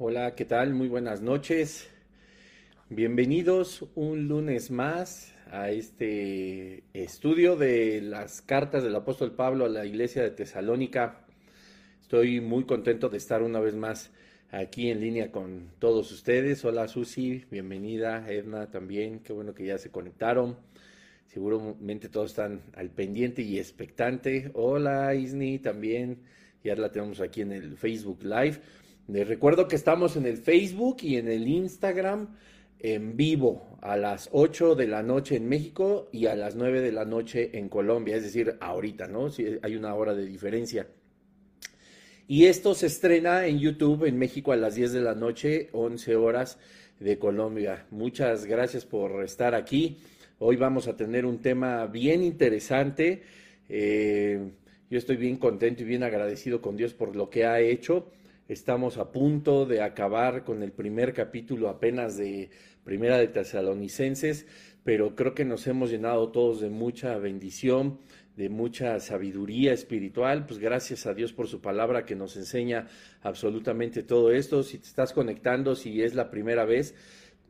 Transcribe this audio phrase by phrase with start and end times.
[0.00, 0.74] Hola, ¿qué tal?
[0.74, 1.90] Muy buenas noches.
[2.88, 9.84] Bienvenidos un lunes más a este estudio de las cartas del apóstol Pablo a la
[9.84, 11.26] iglesia de Tesalónica.
[12.00, 14.12] Estoy muy contento de estar una vez más
[14.52, 16.64] aquí en línea con todos ustedes.
[16.64, 18.24] Hola Susi, bienvenida.
[18.30, 20.58] Edna también, qué bueno que ya se conectaron.
[21.26, 24.52] Seguramente todos están al pendiente y expectante.
[24.54, 26.20] Hola Isni también,
[26.62, 28.60] ya la tenemos aquí en el Facebook Live.
[29.08, 32.28] Les recuerdo que estamos en el Facebook y en el Instagram
[32.78, 36.92] en vivo a las 8 de la noche en México y a las 9 de
[36.92, 39.30] la noche en Colombia, es decir, ahorita, ¿no?
[39.30, 40.88] Si hay una hora de diferencia.
[42.26, 46.16] Y esto se estrena en YouTube en México a las 10 de la noche, 11
[46.16, 46.58] horas
[47.00, 47.86] de Colombia.
[47.90, 50.00] Muchas gracias por estar aquí.
[50.38, 53.22] Hoy vamos a tener un tema bien interesante.
[53.70, 54.50] Eh,
[54.90, 58.10] yo estoy bien contento y bien agradecido con Dios por lo que ha hecho.
[58.48, 62.48] Estamos a punto de acabar con el primer capítulo apenas de
[62.82, 64.46] Primera de Tesalonicenses,
[64.84, 67.98] pero creo que nos hemos llenado todos de mucha bendición,
[68.38, 70.46] de mucha sabiduría espiritual.
[70.46, 72.88] Pues gracias a Dios por su palabra que nos enseña
[73.20, 74.62] absolutamente todo esto.
[74.62, 76.94] Si te estás conectando, si es la primera vez,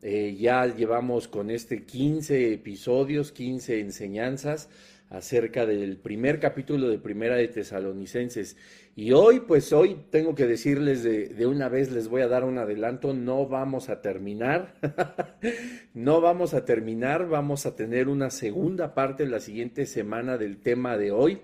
[0.03, 4.69] eh, ya llevamos con este 15 episodios, 15 enseñanzas
[5.11, 8.57] acerca del primer capítulo de Primera de Tesalonicenses.
[8.95, 12.45] Y hoy, pues hoy tengo que decirles de, de, una vez, les voy a dar
[12.45, 14.75] un adelanto, no vamos a terminar,
[15.95, 20.99] no vamos a terminar, vamos a tener una segunda parte la siguiente semana del tema
[20.99, 21.41] de hoy,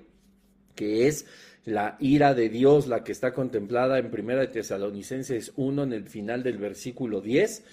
[0.74, 1.26] que es
[1.64, 6.04] la ira de Dios, la que está contemplada en Primera de Tesalonicenses 1 en el
[6.08, 7.64] final del versículo 10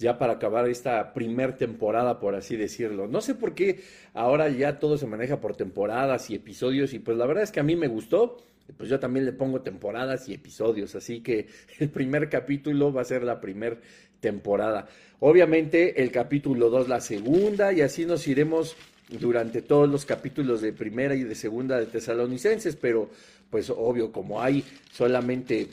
[0.00, 3.06] ya para acabar esta primer temporada, por así decirlo.
[3.06, 3.80] No sé por qué
[4.14, 7.60] ahora ya todo se maneja por temporadas y episodios y pues la verdad es que
[7.60, 8.38] a mí me gustó.
[8.76, 13.04] Pues yo también le pongo temporadas y episodios, así que el primer capítulo va a
[13.04, 13.76] ser la primera
[14.20, 14.88] temporada.
[15.20, 18.76] Obviamente el capítulo 2 la segunda y así nos iremos
[19.08, 23.10] durante todos los capítulos de primera y de segunda de Tesalonicenses, pero
[23.50, 25.68] pues obvio, como hay solamente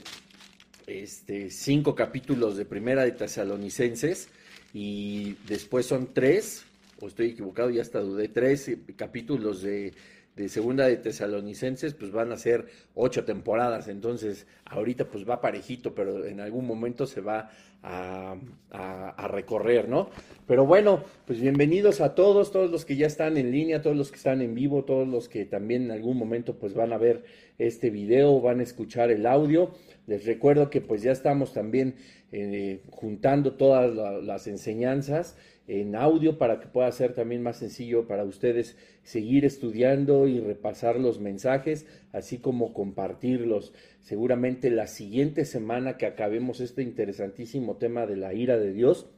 [0.88, 4.30] este, cinco capítulos de Primera de Tesalonicenses
[4.72, 6.64] y después son tres,
[7.00, 9.92] o estoy equivocado, ya hasta dudé, tres capítulos de,
[10.34, 15.94] de Segunda de Tesalonicenses, pues van a ser ocho temporadas, entonces ahorita pues va parejito,
[15.94, 17.50] pero en algún momento se va
[17.82, 18.36] a,
[18.70, 20.10] a, recorrer, ¿no?
[20.46, 24.10] Pero bueno, pues bienvenidos a todos, todos los que ya están en línea, todos los
[24.10, 27.24] que están en vivo, todos los que también en algún momento pues van a ver
[27.58, 29.74] este video, van a escuchar el audio.
[30.08, 31.96] Les recuerdo que pues ya estamos también
[32.32, 35.36] eh, juntando todas las enseñanzas
[35.66, 40.98] en audio para que pueda ser también más sencillo para ustedes seguir estudiando y repasar
[40.98, 43.74] los mensajes, así como compartirlos.
[44.00, 49.10] Seguramente la siguiente semana que acabemos este interesantísimo tema de la ira de Dios,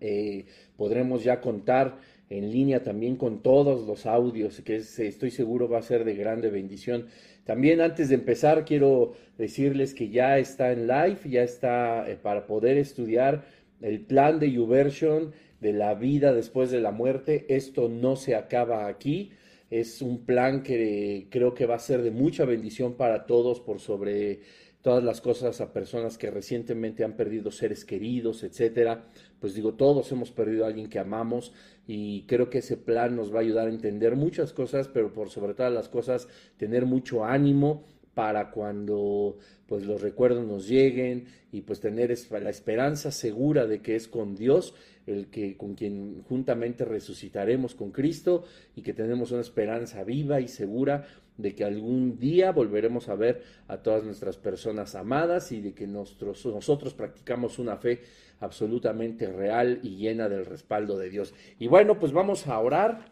[0.00, 0.46] eh,
[0.76, 5.82] podremos ya contar en línea también con todos los audios, que estoy seguro va a
[5.82, 7.06] ser de grande bendición.
[7.48, 12.46] También antes de empezar, quiero decirles que ya está en live, ya está eh, para
[12.46, 13.46] poder estudiar
[13.80, 17.46] el plan de YouVersion de la vida después de la muerte.
[17.48, 19.30] Esto no se acaba aquí.
[19.70, 23.80] Es un plan que creo que va a ser de mucha bendición para todos por
[23.80, 24.40] sobre
[24.82, 29.06] todas las cosas a personas que recientemente han perdido seres queridos, etcétera.
[29.40, 31.54] Pues digo, todos hemos perdido a alguien que amamos
[31.88, 35.30] y creo que ese plan nos va a ayudar a entender muchas cosas, pero por
[35.30, 36.28] sobre todas las cosas
[36.58, 43.10] tener mucho ánimo para cuando pues los recuerdos nos lleguen y pues tener la esperanza
[43.10, 44.74] segura de que es con Dios
[45.06, 48.44] el que con quien juntamente resucitaremos con Cristo
[48.76, 51.06] y que tenemos una esperanza viva y segura
[51.38, 55.86] de que algún día volveremos a ver a todas nuestras personas amadas y de que
[55.86, 58.00] nosotros, nosotros practicamos una fe
[58.40, 61.34] absolutamente real y llena del respaldo de Dios.
[61.58, 63.06] Y bueno, pues vamos a orar,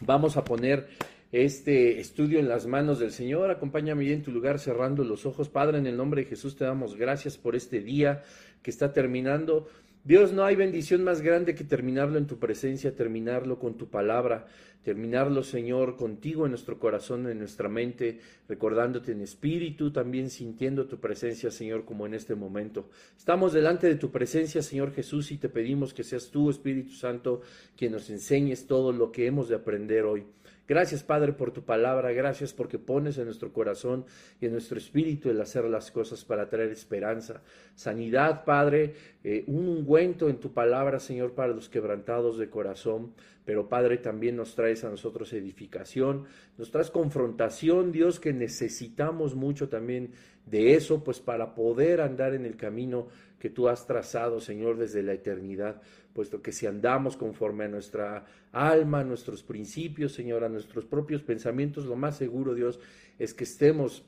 [0.00, 0.88] vamos a poner
[1.32, 3.50] este estudio en las manos del Señor.
[3.50, 5.48] Acompáñame en tu lugar cerrando los ojos.
[5.48, 8.22] Padre, en el nombre de Jesús te damos gracias por este día
[8.62, 9.68] que está terminando.
[10.02, 14.46] Dios, no hay bendición más grande que terminarlo en tu presencia, terminarlo con tu palabra,
[14.82, 18.18] terminarlo, Señor, contigo en nuestro corazón, en nuestra mente,
[18.48, 22.88] recordándote en espíritu, también sintiendo tu presencia, Señor, como en este momento.
[23.14, 27.42] Estamos delante de tu presencia, Señor Jesús, y te pedimos que seas tú, Espíritu Santo,
[27.76, 30.24] quien nos enseñes todo lo que hemos de aprender hoy.
[30.70, 32.12] Gracias, Padre, por tu palabra.
[32.12, 34.04] Gracias porque pones en nuestro corazón
[34.40, 37.42] y en nuestro espíritu el hacer las cosas para traer esperanza,
[37.74, 38.94] sanidad, Padre,
[39.24, 43.14] eh, un ungüento en tu palabra, Señor, para los quebrantados de corazón.
[43.44, 46.26] Pero, Padre, también nos traes a nosotros edificación,
[46.56, 50.12] nos traes confrontación, Dios, que necesitamos mucho también
[50.46, 53.08] de eso, pues para poder andar en el camino
[53.40, 55.82] que tú has trazado, Señor, desde la eternidad
[56.12, 61.22] puesto que si andamos conforme a nuestra alma, a nuestros principios, Señor, a nuestros propios
[61.22, 62.80] pensamientos, lo más seguro, Dios,
[63.18, 64.04] es que estemos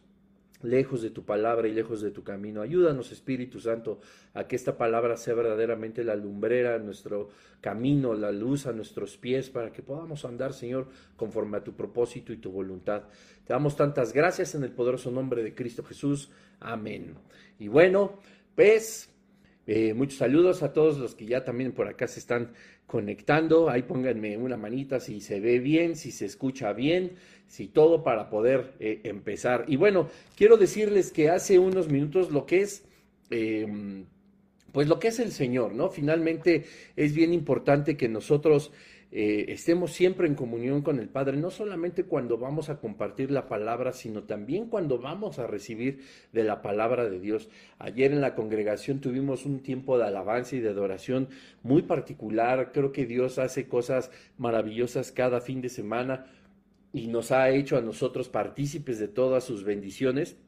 [0.62, 2.62] lejos de tu palabra y lejos de tu camino.
[2.62, 4.00] Ayúdanos, Espíritu Santo,
[4.34, 9.16] a que esta palabra sea verdaderamente la lumbrera a nuestro camino, la luz a nuestros
[9.16, 13.04] pies, para que podamos andar, Señor, conforme a tu propósito y tu voluntad.
[13.44, 16.30] Te damos tantas gracias en el poderoso nombre de Cristo Jesús.
[16.60, 17.14] Amén.
[17.58, 18.20] Y bueno,
[18.54, 19.11] pues
[19.66, 22.52] eh, muchos saludos a todos los que ya también por acá se están
[22.86, 23.70] conectando.
[23.70, 27.12] Ahí pónganme una manita si se ve bien, si se escucha bien,
[27.46, 29.64] si todo para poder eh, empezar.
[29.68, 32.84] Y bueno, quiero decirles que hace unos minutos lo que es...
[33.30, 34.06] Em,
[34.72, 35.90] pues lo que es el Señor, ¿no?
[35.90, 36.64] Finalmente
[36.96, 38.72] es bien importante que nosotros
[39.14, 43.46] eh, estemos siempre en comunión con el Padre, no solamente cuando vamos a compartir la
[43.46, 46.00] palabra, sino también cuando vamos a recibir
[46.32, 47.50] de la palabra de Dios.
[47.78, 51.28] Ayer en la congregación tuvimos un tiempo de alabanza y de adoración
[51.62, 52.72] muy particular.
[52.72, 56.24] Creo que Dios hace cosas maravillosas cada fin de semana
[56.94, 60.38] y nos ha hecho a nosotros partícipes de todas sus bendiciones.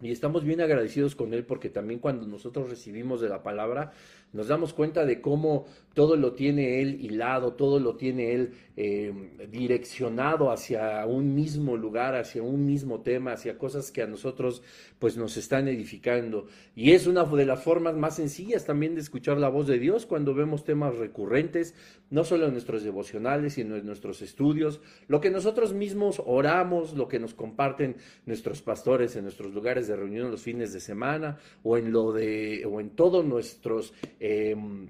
[0.00, 3.92] Y estamos bien agradecidos con Él porque también cuando nosotros recibimos de la palabra,
[4.32, 5.66] nos damos cuenta de cómo
[5.98, 9.12] todo lo tiene Él hilado, todo lo tiene Él eh,
[9.50, 14.62] direccionado hacia un mismo lugar, hacia un mismo tema, hacia cosas que a nosotros
[15.00, 16.46] pues nos están edificando.
[16.76, 20.06] Y es una de las formas más sencillas también de escuchar la voz de Dios
[20.06, 21.74] cuando vemos temas recurrentes,
[22.10, 27.08] no solo en nuestros devocionales, sino en nuestros estudios, lo que nosotros mismos oramos, lo
[27.08, 31.76] que nos comparten nuestros pastores en nuestros lugares de reunión los fines de semana o
[31.76, 34.86] en lo de o en todos nuestros em,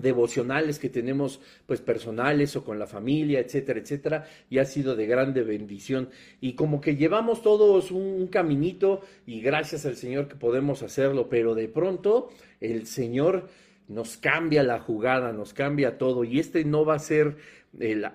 [0.00, 5.06] devocionales que tenemos pues personales o con la familia, etcétera, etcétera, y ha sido de
[5.06, 6.10] grande bendición.
[6.40, 11.54] Y como que llevamos todos un, caminito y gracias al Señor que podemos hacerlo, pero
[11.54, 13.48] de pronto el Señor
[13.88, 17.36] nos cambia la jugada, nos cambia todo y este no va a ser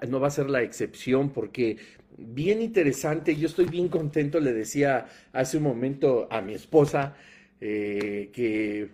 [0.09, 1.77] no va a ser la excepción porque
[2.17, 7.15] bien interesante, yo estoy bien contento, le decía hace un momento a mi esposa
[7.61, 8.89] eh, que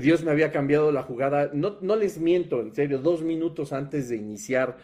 [0.00, 4.16] Dios me había cambiado la jugada, no, les miento, en serio, dos minutos antes de
[4.16, 4.76] iniciar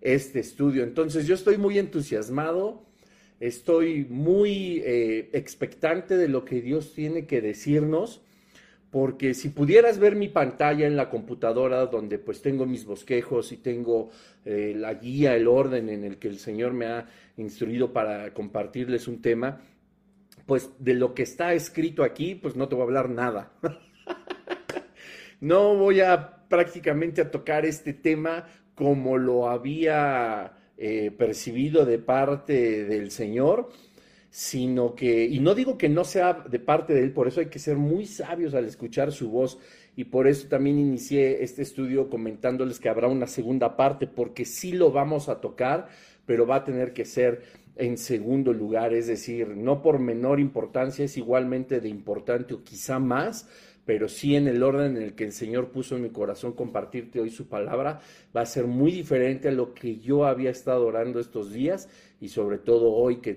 [0.00, 0.82] este estudio.
[0.82, 2.84] Entonces yo estoy muy entusiasmado,
[3.38, 8.22] estoy muy eh, expectante de lo que Dios tiene que decirnos,
[8.90, 13.58] porque si pudieras ver mi pantalla en la computadora donde pues tengo mis bosquejos y
[13.58, 14.10] tengo
[14.44, 19.06] eh, la guía, el orden en el que el Señor me ha instruido para compartirles
[19.06, 19.60] un tema,
[20.46, 23.52] pues de lo que está escrito aquí, pues no te voy a hablar nada.
[25.40, 32.84] No voy a prácticamente a tocar este tema como lo había eh, percibido de parte
[32.84, 33.70] del Señor,
[34.30, 37.46] sino que, y no digo que no sea de parte de Él, por eso hay
[37.46, 39.58] que ser muy sabios al escuchar su voz,
[39.96, 44.72] y por eso también inicié este estudio comentándoles que habrá una segunda parte, porque sí
[44.72, 45.88] lo vamos a tocar,
[46.26, 47.42] pero va a tener que ser
[47.76, 52.98] en segundo lugar, es decir, no por menor importancia, es igualmente de importante o quizá
[52.98, 53.48] más,
[53.86, 57.20] pero sí en el orden en el que el Señor puso en mi corazón compartirte
[57.20, 58.00] hoy su palabra,
[58.36, 61.88] va a ser muy diferente a lo que yo había estado orando estos días
[62.20, 63.34] y sobre todo hoy que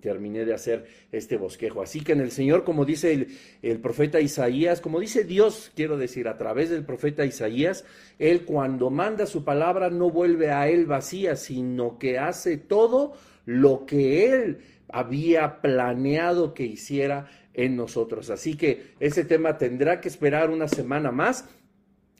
[0.00, 1.82] terminé de hacer este bosquejo.
[1.82, 3.26] Así que en el Señor, como dice
[3.62, 7.84] el, profeta Isaías, como dice Dios, quiero decir, a través del profeta Isaías,
[8.18, 13.86] Él cuando manda su palabra no vuelve a Él vacía, sino que hace todo lo
[13.86, 14.58] que Él
[14.92, 17.28] había planeado que hiciera
[17.64, 18.30] en nosotros.
[18.30, 21.48] Así que ese tema tendrá que esperar una semana más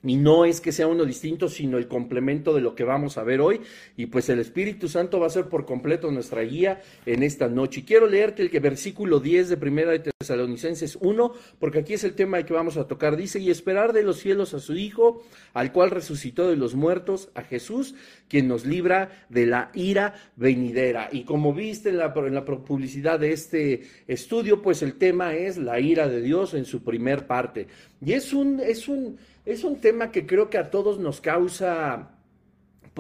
[0.02, 3.23] y no es que sea uno distinto, sino el complemento de lo que vamos a
[3.23, 3.61] ver hoy.
[3.97, 7.80] Y pues el Espíritu Santo va a ser por completo nuestra guía en esta noche.
[7.80, 12.04] Y quiero leerte el que versículo 10 de Primera de Tesalonicenses 1, porque aquí es
[12.04, 13.16] el tema que vamos a tocar.
[13.16, 17.28] Dice, y esperar de los cielos a su Hijo, al cual resucitó de los muertos,
[17.35, 17.95] a Jesús,
[18.28, 21.09] quien nos libra de la ira venidera.
[21.12, 25.59] Y como viste en la, en la publicidad de este estudio, pues el tema es
[25.59, 27.66] la ira de Dios en su primer parte.
[28.00, 32.11] Y es un, es un, es un tema que creo que a todos nos causa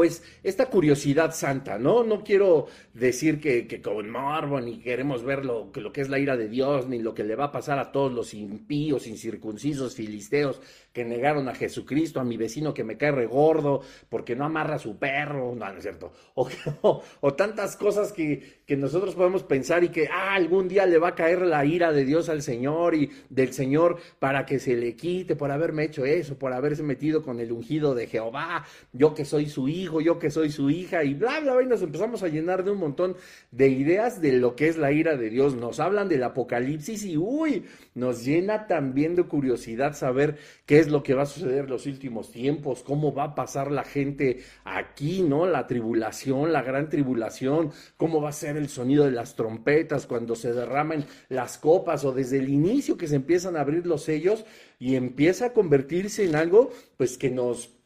[0.00, 2.04] pues esta curiosidad santa, ¿no?
[2.04, 6.08] No quiero decir que, que con morbo ni queremos ver lo que, lo que es
[6.08, 9.06] la ira de Dios, ni lo que le va a pasar a todos los impíos,
[9.06, 14.44] incircuncisos, filisteos que negaron a Jesucristo, a mi vecino que me cae regordo porque no
[14.44, 16.48] amarra a su perro, no, no es cierto, o,
[17.20, 21.08] o, tantas cosas que, que, nosotros podemos pensar y que ah, algún día le va
[21.08, 24.96] a caer la ira de Dios al Señor y del Señor para que se le
[24.96, 29.24] quite por haberme hecho eso, por haberse metido con el ungido de Jehová, yo que
[29.24, 32.22] soy su hijo, yo que soy su hija y bla, bla, bla, y nos empezamos
[32.22, 33.16] a llenar de un montón
[33.50, 35.54] de ideas de lo que es la ira de Dios.
[35.54, 41.02] Nos hablan del apocalipsis y uy, nos llena también de curiosidad saber qué es lo
[41.02, 45.22] que va a suceder en los últimos tiempos, cómo va a pasar la gente aquí,
[45.22, 45.46] ¿no?
[45.46, 50.36] La tribulación, la gran tribulación, cómo va a ser el sonido de las trompetas cuando
[50.36, 54.44] se derramen las copas o desde el inicio que se empiezan a abrir los sellos
[54.78, 57.79] y empieza a convertirse en algo pues que nos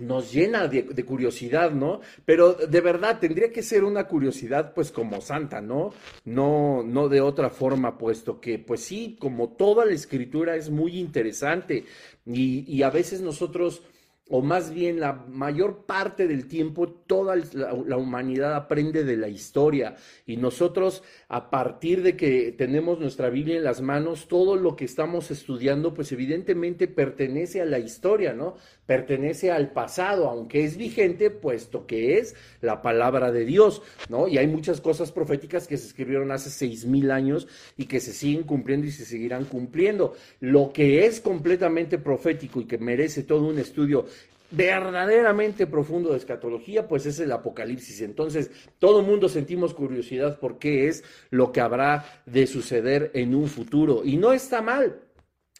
[0.00, 2.00] nos llena de, curiosidad, ¿no?
[2.24, 5.92] Pero de verdad tendría que ser una curiosidad, pues como santa, ¿no?
[6.24, 10.98] No, no de otra forma, puesto que, pues sí, como toda la escritura es muy
[10.98, 11.84] interesante
[12.26, 13.82] y, y a veces nosotros
[14.30, 19.96] o más bien la mayor parte del tiempo, toda la, humanidad aprende de la historia
[20.24, 24.84] y nosotros a partir de que tenemos nuestra Biblia en las manos, todo lo que
[24.84, 28.54] estamos estudiando, pues evidentemente pertenece a la historia, ¿no?
[28.86, 34.28] Pertenece al pasado, aunque es vigente, puesto que es la palabra de Dios, ¿no?
[34.28, 38.12] Y hay muchas cosas proféticas que se escribieron hace seis mil años y que se
[38.12, 40.14] siguen cumpliendo y se seguirán cumpliendo.
[40.38, 44.06] Lo que es completamente profético y que merece todo un estudio
[44.50, 48.00] verdaderamente profundo de escatología, pues es el Apocalipsis.
[48.02, 53.48] Entonces, todo mundo sentimos curiosidad por qué es lo que habrá de suceder en un
[53.48, 54.02] futuro.
[54.04, 55.00] Y no está mal,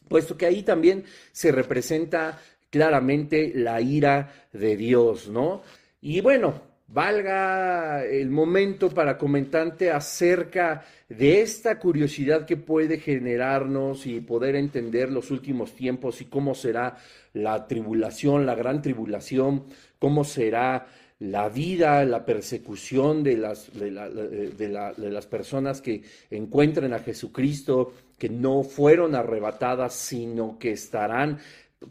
[0.08, 5.62] puesto que ahí también se representa claramente la ira de Dios, ¿no?
[6.00, 14.20] Y bueno, valga el momento para comentarte acerca de esta curiosidad que puede generarnos y
[14.20, 16.96] poder entender los últimos tiempos y cómo será
[17.32, 19.64] la tribulación, la gran tribulación,
[19.98, 20.86] cómo será
[21.20, 28.62] la vida, la persecución de las, de, las personas que encuentren a Jesucristo, que no
[28.62, 31.38] fueron arrebatadas, sino que estarán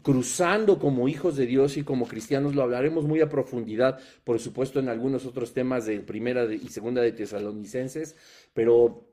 [0.02, 4.78] cruzando como hijos de Dios y como cristianos, lo hablaremos muy a profundidad, por supuesto,
[4.78, 8.16] en algunos otros temas de primera y segunda de Tesalonicenses,
[8.54, 9.06] pero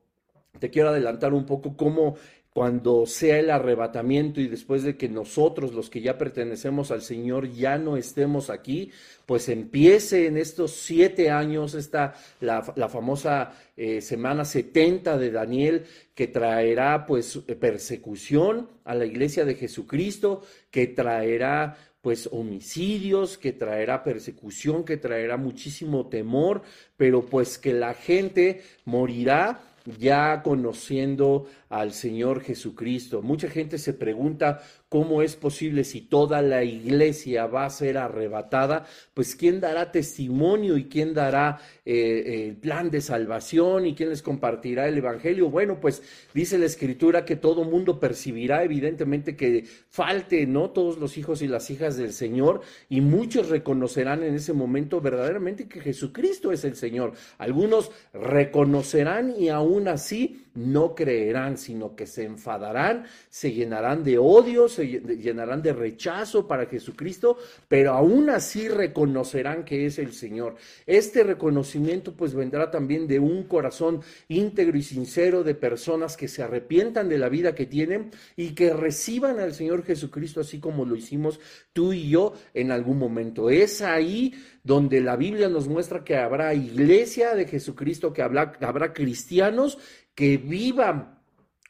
[0.58, 2.16] te quiero adelantar un poco cómo
[2.58, 7.52] cuando sea el arrebatamiento y después de que nosotros, los que ya pertenecemos al Señor,
[7.52, 8.90] ya no estemos aquí,
[9.26, 15.84] pues empiece en estos siete años esta, la, famosa eh, semana 70 de Daniel,
[16.16, 24.02] que traerá pues persecución a la iglesia de Jesucristo, que traerá pues homicidios, que traerá
[24.02, 26.62] persecución, que traerá muchísimo temor,
[26.96, 29.60] pero pues que la gente morirá
[29.98, 33.22] ya conociendo al Señor Jesucristo.
[33.22, 38.86] Mucha gente se pregunta ¿Cómo es posible si toda la iglesia va a ser arrebatada?
[39.12, 44.22] Pues ¿quién dará testimonio y quién dará eh, el plan de salvación y quién les
[44.22, 45.50] compartirá el Evangelio?
[45.50, 46.02] Bueno, pues
[46.32, 50.70] dice la Escritura que todo mundo percibirá evidentemente que falte, ¿no?
[50.70, 55.68] Todos los hijos y las hijas del Señor y muchos reconocerán en ese momento verdaderamente
[55.68, 57.12] que Jesucristo es el Señor.
[57.36, 64.68] Algunos reconocerán y aún así no creerán, sino que se enfadarán, se llenarán de odio,
[64.68, 67.38] se llenarán de rechazo para Jesucristo,
[67.68, 70.56] pero aún así reconocerán que es el Señor.
[70.86, 76.42] Este reconocimiento pues vendrá también de un corazón íntegro y sincero de personas que se
[76.42, 80.96] arrepientan de la vida que tienen y que reciban al Señor Jesucristo así como lo
[80.96, 81.40] hicimos
[81.72, 83.50] tú y yo en algún momento.
[83.50, 84.34] Es ahí
[84.64, 89.78] donde la Biblia nos muestra que habrá iglesia de Jesucristo, que habrá, habrá cristianos
[90.18, 91.16] que vivan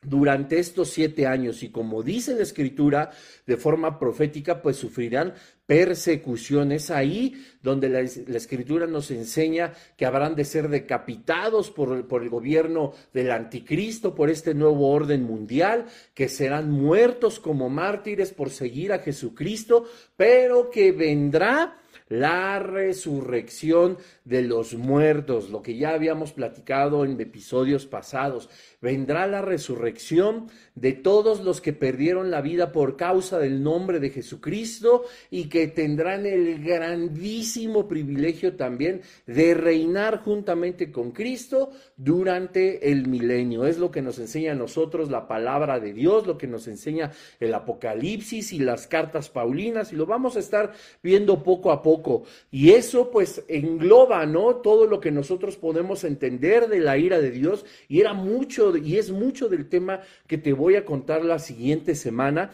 [0.00, 1.62] durante estos siete años.
[1.62, 3.11] Y como dice la escritura
[3.47, 5.35] de forma profética, pues sufrirán
[5.67, 6.90] persecuciones.
[6.90, 12.95] Ahí donde la, escritura nos enseña que habrán de ser decapitados por, por el gobierno
[13.12, 19.00] del anticristo, por este nuevo orden mundial, que serán muertos como mártires por seguir a
[19.00, 19.85] Jesucristo,
[20.17, 21.76] pero que vendrá
[22.09, 28.49] la resurrección de los muertos, lo que ya habíamos platicado en episodios pasados.
[28.80, 34.11] Vendrá la resurrección de todos los que perdieron la vida por causa del nombre de
[34.11, 43.08] Jesucristo y que tendrán el grandísimo privilegio también de reinar juntamente con Cristo durante el
[43.08, 43.66] milenio.
[43.66, 47.11] Es lo que nos enseña a nosotros la palabra de Dios, lo que nos enseña
[47.40, 52.23] el Apocalipsis y las cartas Paulinas y lo vamos a estar viendo poco a poco.
[52.50, 54.56] Y eso pues engloba, ¿no?
[54.56, 57.64] Todo lo que nosotros podemos entender de la ira de Dios.
[57.88, 61.94] Y era mucho, y es mucho del tema que te voy a contar la siguiente
[61.94, 62.50] semana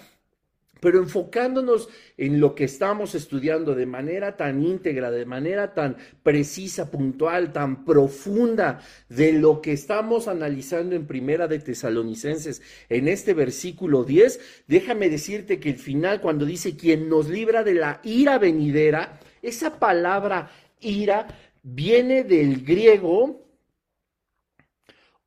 [0.85, 6.91] pero enfocándonos en lo que estamos estudiando de manera tan íntegra, de manera tan precisa,
[6.91, 14.05] puntual, tan profunda, de lo que estamos analizando en Primera de Tesalonicenses, en este versículo
[14.05, 19.19] 10, déjame decirte que el final, cuando dice quien nos libra de la ira venidera,
[19.41, 21.29] esa palabra ira
[21.63, 23.44] viene del griego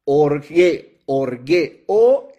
[0.07, 2.31] orge, orge, O-R-G-E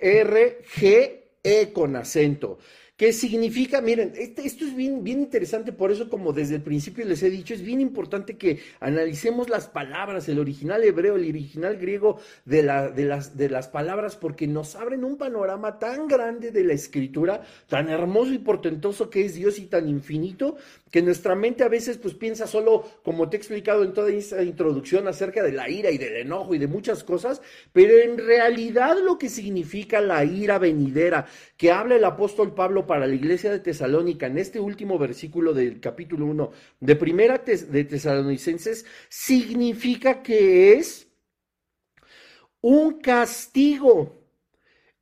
[1.73, 2.59] con acento.
[2.99, 3.81] ¿Qué significa?
[3.81, 7.55] Miren, este, esto es bien, interesante, por eso como desde el principio les he dicho,
[7.55, 12.89] es bien importante que analicemos las palabras, el original hebreo, el original griego de, la,
[12.89, 18.33] de, las, palabras, porque nos abren un panorama tan grande de la escritura, tan hermoso
[18.33, 20.57] y portentoso que es Dios y tan infinito,
[20.91, 24.43] que nuestra mente a veces pues piensa solo, como te he explicado en toda esta
[24.43, 28.97] introducción, acerca de la ira y del enojo y de muchas cosas, pero en realidad
[29.05, 31.27] lo que significa la ira venidera,
[31.57, 35.79] que habla el apóstol Pablo para la iglesia de Tesalónica en este último versículo del
[35.79, 41.07] capítulo 1 de Primera de Tesalonicenses significa que es
[42.61, 44.17] un castigo,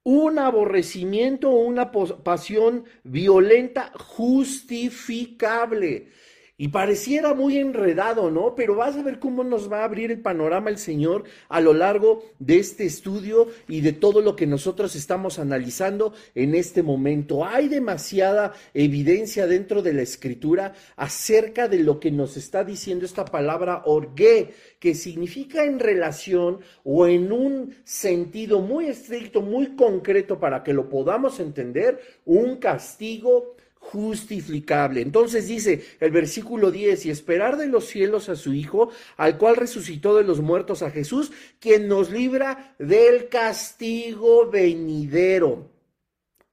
[0.03, 6.11] un aborrecimiento, una pasión violenta justificable.
[6.59, 8.55] Y pareciera muy enredado, ¿no?
[8.55, 11.75] Pero vas a ver cómo nos va a abrir el panorama el Señor a lo
[11.75, 17.45] largo de este estudio y de todo lo que nosotros estamos analizando en este momento.
[17.45, 23.27] Hay demasiada evidencia dentro de la escritura acerca de lo que nos está diciendo esta
[23.27, 30.63] palabra orgue, que significa en relación o en un sentido muy estricto, muy concreto para
[30.63, 33.56] que lo podamos entender, un castigo
[33.93, 35.01] justificable.
[35.01, 39.57] Entonces dice el versículo 10, y esperar de los cielos a su Hijo, al cual
[39.57, 45.76] resucitó de los muertos a Jesús, quien nos libra del castigo venidero.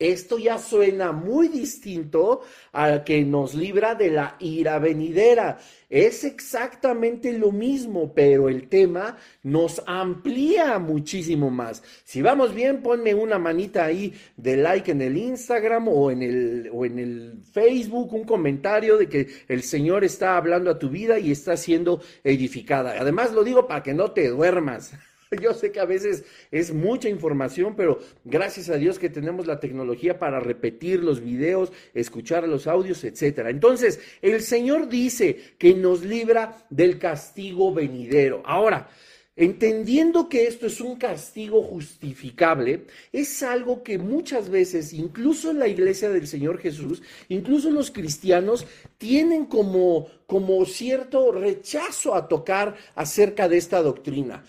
[0.03, 2.41] Esto ya suena muy distinto
[2.73, 5.57] al que nos libra de la ira venidera.
[5.89, 11.81] Es exactamente lo mismo, pero el tema nos amplía muchísimo más.
[12.03, 16.69] Si vamos bien, ponme una manita ahí de like en el Instagram o en el,
[16.73, 21.17] o en el Facebook, un comentario de que el Señor está hablando a tu vida
[21.17, 22.95] y está siendo edificada.
[22.99, 24.93] Además lo digo para que no te duermas.
[25.41, 29.59] Yo sé que a veces es mucha información, pero gracias a Dios que tenemos la
[29.59, 33.49] tecnología para repetir los videos, escuchar los audios, etcétera.
[33.49, 38.41] Entonces, el Señor dice que nos libra del castigo venidero.
[38.45, 38.87] Ahora,
[39.35, 45.67] Entendiendo que esto es un castigo justificable, es algo que muchas veces, incluso en la
[45.67, 48.67] iglesia del Señor Jesús, incluso los cristianos,
[48.99, 54.43] tienen como, como cierto rechazo a tocar acerca de esta doctrina.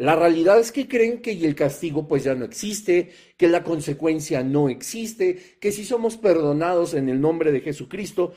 [0.00, 4.42] La realidad es que creen que el castigo pues ya no existe, que la consecuencia
[4.42, 8.32] no existe, que si somos perdonados en el nombre de Jesucristo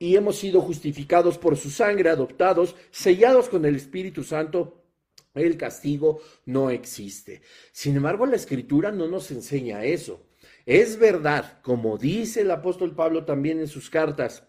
[0.00, 4.82] y hemos sido justificados por su sangre, adoptados, sellados con el Espíritu Santo,
[5.34, 7.42] el castigo no existe.
[7.70, 10.20] Sin embargo, la escritura no nos enseña eso.
[10.66, 14.48] Es verdad, como dice el apóstol Pablo también en sus cartas,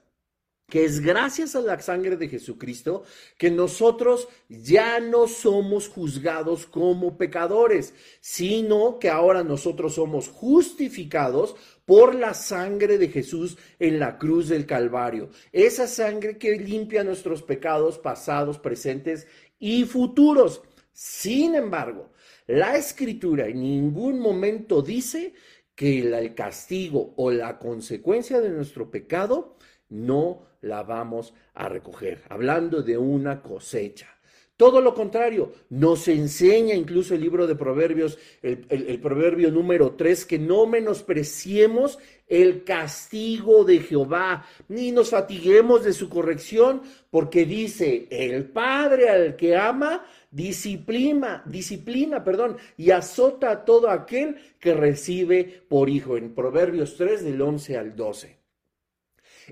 [0.67, 3.03] que es gracias a la sangre de Jesucristo
[3.37, 12.15] que nosotros ya no somos juzgados como pecadores, sino que ahora nosotros somos justificados por
[12.15, 15.29] la sangre de Jesús en la cruz del Calvario.
[15.51, 19.27] Esa sangre que limpia nuestros pecados pasados, presentes
[19.59, 20.63] y futuros.
[20.91, 22.11] Sin embargo,
[22.47, 25.33] la escritura en ningún momento dice
[25.75, 29.57] que el castigo o la consecuencia de nuestro pecado
[29.89, 34.15] no la vamos a recoger, hablando de una cosecha.
[34.57, 40.39] Todo lo contrario, nos enseña incluso el libro de Proverbios, el, proverbio número 3, que
[40.39, 48.45] no menospreciemos el castigo de Jehová, ni nos fatiguemos de su corrección, porque dice, el
[48.45, 55.89] Padre al que ama, disciplina, disciplina, perdón, y azota a todo aquel que recibe por
[55.89, 58.44] hijo, en Proverbios 3 del 11 al 12.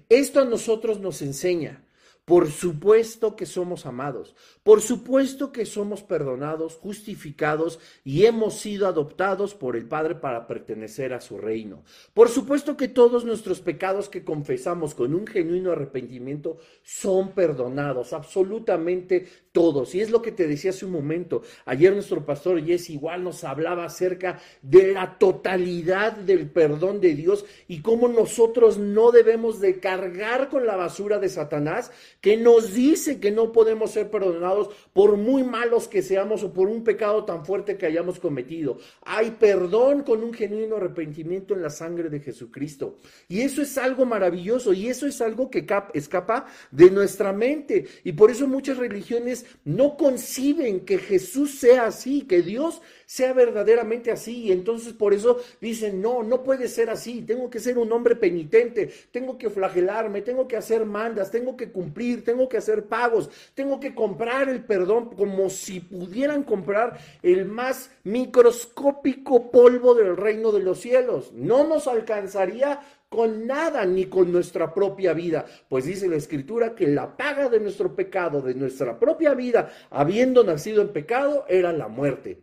[0.10, 1.84] Esto a nosotros nos enseña
[2.26, 9.54] por supuesto que somos amados, por supuesto que somos perdonados, justificados y hemos sido adoptados
[9.54, 11.84] por el Padre para pertenecer a su reino.
[12.14, 19.28] Por supuesto que todos nuestros pecados que confesamos con un genuino arrepentimiento son perdonados, absolutamente
[19.54, 19.96] todos.
[19.96, 21.44] Y es lo que te decía hace un momento.
[21.66, 27.46] Ayer nuestro pastor Jesse igual nos hablaba acerca de la totalidad del perdón de Dios
[27.68, 33.20] y cómo nosotros no debemos de cargar con la basura de Satanás, que nos dice
[33.20, 37.46] que no podemos ser perdonados por muy malos que seamos o por un pecado tan
[37.46, 38.80] fuerte que hayamos cometido.
[39.04, 42.98] Hay perdón con un genuino arrepentimiento en la sangre de Jesucristo.
[43.30, 47.86] Y eso es algo maravilloso y eso es algo que escapa de nuestra mente.
[48.04, 54.12] Y por eso muchas religiones no conciben que Jesús sea así, que Dios sea verdaderamente
[54.12, 54.44] así.
[54.44, 57.22] Y entonces por eso dicen, no, no puede ser así.
[57.22, 61.72] Tengo que ser un hombre penitente, tengo que flagelarme, tengo que hacer mandas, tengo que
[61.72, 67.46] cumplir, tengo que hacer pagos, tengo que comprar el perdón como si pudieran comprar el
[67.46, 71.32] más microscópico polvo del reino de los cielos.
[71.34, 72.80] No nos alcanzaría
[73.14, 77.60] con nada ni con nuestra propia vida, pues dice la escritura que la paga de
[77.60, 82.42] nuestro pecado, de nuestra propia vida, habiendo nacido en pecado, era la muerte.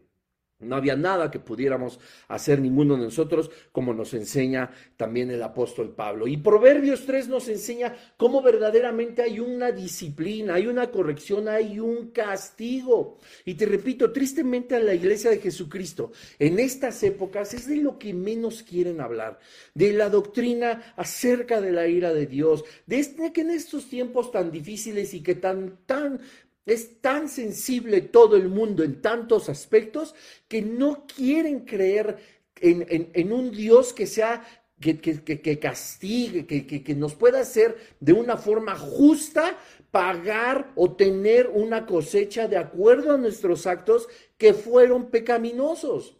[0.60, 5.94] No había nada que pudiéramos hacer ninguno de nosotros, como nos enseña también el apóstol
[5.94, 6.26] Pablo.
[6.26, 12.10] Y Proverbios 3 nos enseña cómo verdaderamente hay una disciplina, hay una corrección, hay un
[12.10, 13.18] castigo.
[13.44, 17.98] Y te repito, tristemente a la iglesia de Jesucristo en estas épocas es de lo
[17.98, 19.38] que menos quieren hablar,
[19.74, 24.30] de la doctrina acerca de la ira de Dios, de este, que en estos tiempos
[24.30, 26.20] tan difíciles y que tan, tan
[26.66, 30.14] es tan sensible todo el mundo en tantos aspectos
[30.48, 32.18] que no quieren creer
[32.60, 34.44] en, un Dios que sea
[34.80, 39.58] que, que, castigue, que, que, nos pueda hacer de una forma justa
[39.90, 46.16] pagar o tener una cosecha de acuerdo a nuestros actos que fueron pecaminosos.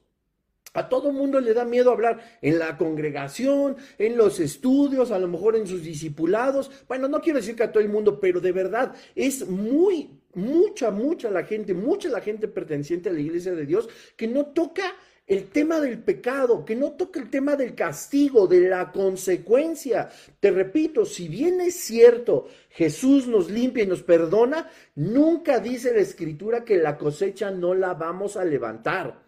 [0.73, 5.27] A todo mundo le da miedo hablar en la congregación, en los estudios, a lo
[5.27, 6.71] mejor en sus discipulados.
[6.87, 10.91] Bueno, no quiero decir que a todo el mundo, pero de verdad es muy mucha,
[10.91, 14.95] mucha la gente, mucha la gente perteneciente a la iglesia de Dios que no toca
[15.31, 20.11] el tema del pecado, que no toca el tema del castigo, de la consecuencia.
[20.41, 26.01] Te repito, si bien es cierto, Jesús nos limpia y nos perdona, nunca dice la
[26.01, 29.23] escritura que la cosecha no la vamos a levantar.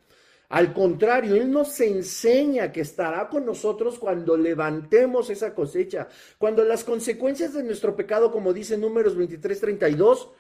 [0.49, 6.83] Al contrario, Él nos enseña que estará con nosotros cuando levantemos esa cosecha, cuando las
[6.83, 10.31] consecuencias de nuestro pecado, como dice Números 23, 32,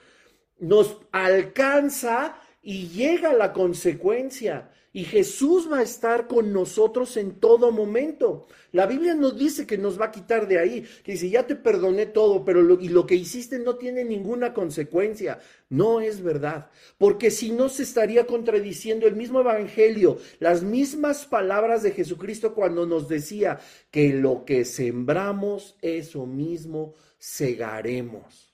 [0.62, 4.70] nos alcanza y llega la consecuencia.
[4.94, 8.46] Y Jesús va a estar con nosotros en todo momento.
[8.72, 11.56] La Biblia nos dice que nos va a quitar de ahí, que dice, ya te
[11.56, 15.40] perdoné todo, pero lo, y lo que hiciste no tiene ninguna consecuencia.
[15.70, 21.82] No es verdad, porque si no se estaría contradiciendo el mismo Evangelio, las mismas palabras
[21.82, 23.58] de Jesucristo cuando nos decía
[23.90, 28.51] que lo que sembramos, eso mismo segaremos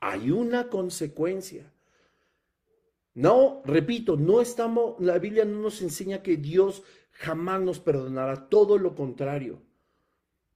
[0.00, 1.70] hay una consecuencia.
[3.14, 6.82] No, repito, no estamos, la Biblia no nos enseña que Dios
[7.12, 9.62] jamás nos perdonará, todo lo contrario.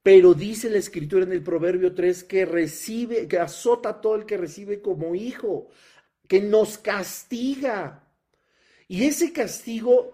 [0.02, 4.26] Pero dice la escritura en el Proverbio 3 que recibe, que azota a todo el
[4.26, 5.68] que recibe como hijo,
[6.28, 8.06] que nos castiga.
[8.86, 10.12] Y ese castigo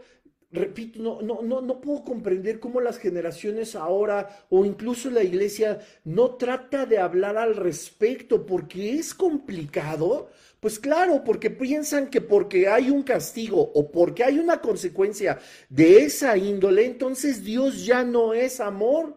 [0.53, 5.79] repito, no, no, no, no puedo comprender cómo las generaciones ahora o incluso la iglesia
[6.05, 10.31] no trata de hablar al respecto porque es complicado.
[10.59, 15.39] Pues claro, porque piensan que porque hay un castigo o porque hay una consecuencia
[15.71, 19.17] de esa índole, entonces Dios ya no es amor.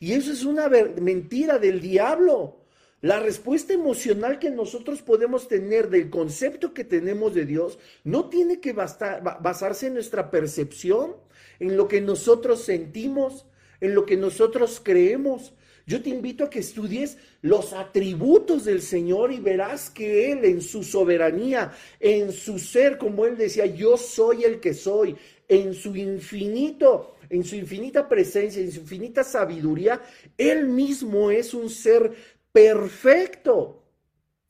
[0.00, 2.59] Y eso es una mentira del diablo.
[3.02, 8.60] La respuesta emocional que nosotros podemos tener del concepto que tenemos de Dios no tiene
[8.60, 11.16] que basarse en nuestra percepción,
[11.60, 13.46] en lo que nosotros sentimos,
[13.80, 15.54] en lo que nosotros creemos.
[15.86, 20.60] Yo te invito a que estudies los atributos del Señor y verás que Él en
[20.60, 25.16] su soberanía, en su ser, como Él decía, yo soy el que soy,
[25.48, 30.02] en su infinito, en su infinita presencia, en su infinita sabiduría,
[30.36, 32.12] Él mismo es un ser
[32.52, 33.84] perfecto,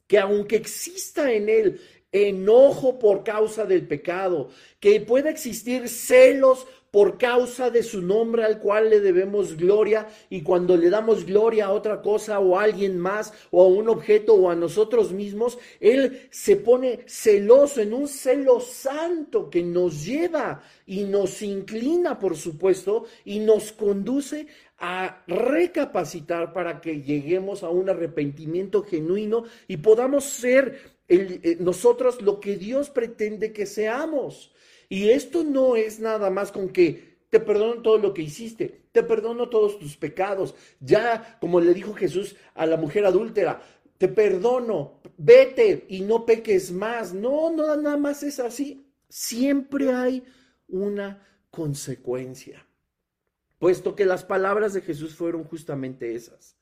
[0.07, 1.81] que aunque exista en él
[2.13, 4.49] enojo por causa del pecado,
[4.81, 10.43] que pueda existir celos por causa de su nombre al cual le debemos gloria y
[10.43, 14.35] cuando le damos gloria a otra cosa o a alguien más o a un objeto
[14.35, 20.63] o a nosotros mismos, Él se pone celoso en un celo santo que nos lleva
[20.87, 27.91] y nos inclina, por supuesto, y nos conduce a recapacitar para que lleguemos a un
[27.91, 34.53] arrepentimiento genuino y podamos ser eh, nosotros lo que Dios pretende que seamos.
[34.89, 39.03] Y esto no es nada más con que te perdono todo lo que hiciste, te
[39.03, 40.55] perdono todos tus pecados.
[40.81, 43.63] Ya, como le dijo Jesús a la mujer adúltera,
[43.99, 47.13] te perdono, vete y no peques más.
[47.13, 48.87] No, no, nada más es así.
[49.09, 50.25] Siempre hay
[50.69, 52.67] una consecuencia
[53.61, 56.57] puesto que las palabras de Jesús fueron justamente esas.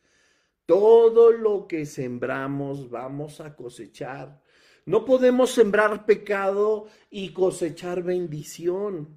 [0.69, 4.39] Todo lo que sembramos vamos a cosechar.
[4.85, 9.09] No podemos sembrar pecado y cosechar bendición.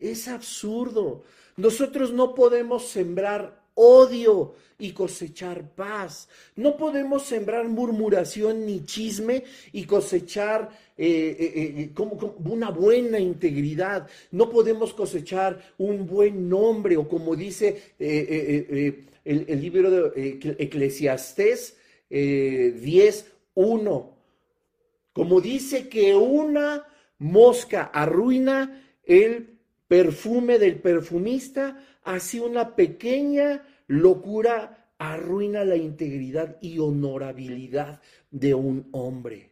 [0.00, 1.22] Es absurdo.
[1.56, 6.28] Nosotros no podemos sembrar odio y cosechar paz.
[6.56, 14.08] No podemos sembrar murmuración ni chisme y cosechar eh, eh, eh, como, una buena integridad.
[14.32, 17.94] No podemos cosechar un buen nombre o como dice
[19.26, 21.76] el, libro de Eclesiastés
[22.10, 24.10] 10.1.
[25.12, 26.84] Como dice que una
[27.18, 29.58] mosca arruina el
[29.88, 39.50] perfume del perfumista, así una pequeña locura arruina la integridad y honorabilidad de un hombre.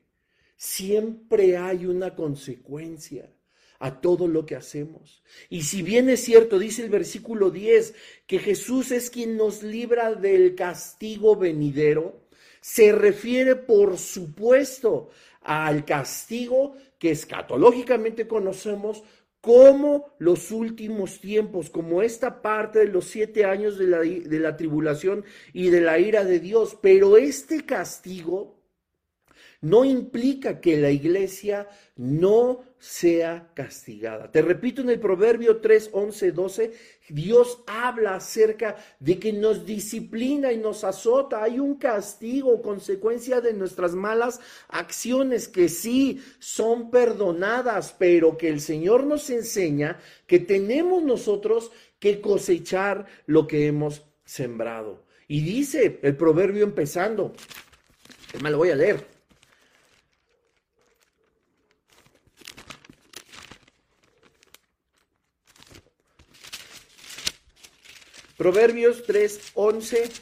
[0.57, 3.31] Siempre hay una consecuencia
[3.79, 5.23] a todo lo que hacemos.
[5.49, 7.95] Y si bien es cierto, dice el versículo 10,
[8.27, 12.25] que Jesús es quien nos libra del castigo venidero,
[12.61, 15.11] se refiere por supuesto
[15.43, 19.03] al castigo que escatológicamente conocemos
[19.45, 24.57] como los últimos tiempos, como esta parte de los siete años de la, de la,
[24.57, 26.79] tribulación y de la ira de Dios.
[26.81, 28.57] Pero este castigo
[29.61, 34.31] no implica que la iglesia no sea castigada.
[34.31, 36.73] Te repito en el Proverbio 3, 11, 12,
[37.09, 41.43] Dios habla acerca de que nos disciplina y nos azota.
[41.43, 48.61] Hay un castigo, consecuencia de nuestras malas acciones que sí son perdonadas, pero que el
[48.61, 55.07] Señor nos enseña que tenemos nosotros que cosechar lo que hemos sembrado.
[55.27, 57.33] Y dice el proverbio empezando,
[58.43, 59.14] me lo voy a leer.
[68.45, 70.21] Proverbios 3:11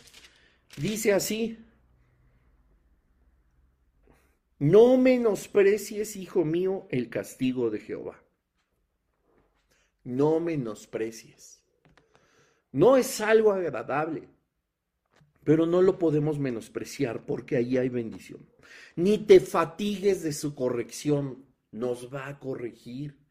[0.77, 1.59] dice así,
[4.61, 8.23] no menosprecies, hijo mío, el castigo de Jehová.
[10.05, 11.65] No menosprecies.
[12.71, 14.29] No es algo agradable,
[15.43, 18.49] pero no lo podemos menospreciar porque ahí hay bendición.
[18.95, 23.22] Ni te fatigues de su corrección, nos va a corregir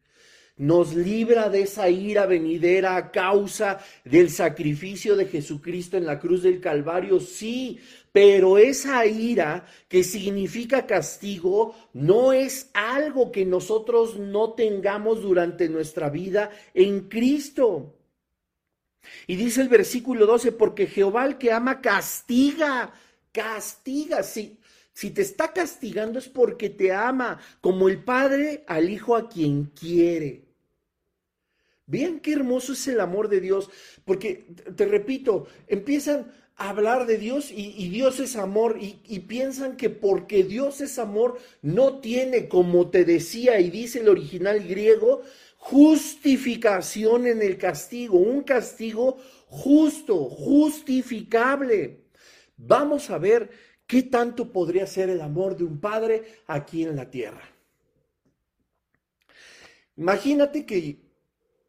[0.62, 6.44] nos libra de esa ira venidera a causa del sacrificio de Jesucristo en la cruz
[6.44, 7.80] del Calvario, sí,
[8.12, 16.10] pero esa ira que significa castigo no es algo que nosotros no tengamos durante nuestra
[16.10, 17.96] vida en Cristo.
[19.26, 22.92] Y dice el versículo 12, porque Jehová el que ama castiga,
[23.32, 24.60] castiga, sí.
[24.92, 29.64] Si te está castigando es porque te ama, como el Padre al Hijo a quien
[29.64, 30.51] quiere.
[31.92, 33.68] Vean qué hermoso es el amor de Dios,
[34.06, 39.90] porque te repito, empiezan a hablar de Dios y, Dios es amor y, piensan que
[39.90, 45.20] porque Dios es amor no tiene, como te decía y dice el original griego,
[45.58, 52.06] justificación en el castigo, un castigo justo, justificable.
[52.56, 53.50] Vamos a ver
[53.86, 57.46] qué tanto podría ser el amor de un padre aquí en la tierra.
[59.94, 61.11] Imagínate que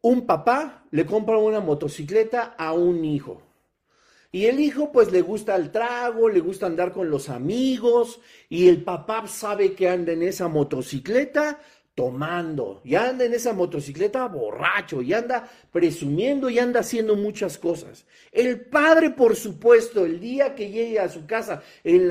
[0.04, 3.40] un papá le compra una motocicleta a un hijo.
[4.30, 8.68] Y el hijo pues le gusta el trago, le gusta andar con los amigos y
[8.68, 11.58] el papá sabe que anda en esa motocicleta
[11.94, 18.04] tomando, y anda en esa motocicleta borracho, y anda presumiendo y anda haciendo muchas cosas.
[18.32, 21.62] El padre, por supuesto, el día que llegue a su casa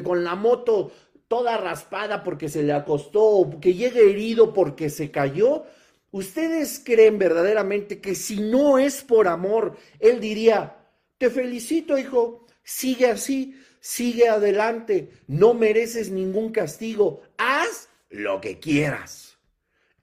[0.04, 0.92] con la moto
[1.28, 5.66] toda raspada porque se le acostó, o que llegue herido porque se cayó,
[6.14, 10.78] ¿Ustedes creen verdaderamente que si no es por amor, Él diría,
[11.18, 19.40] te felicito hijo, sigue así, sigue adelante, no mereces ningún castigo, haz lo que quieras?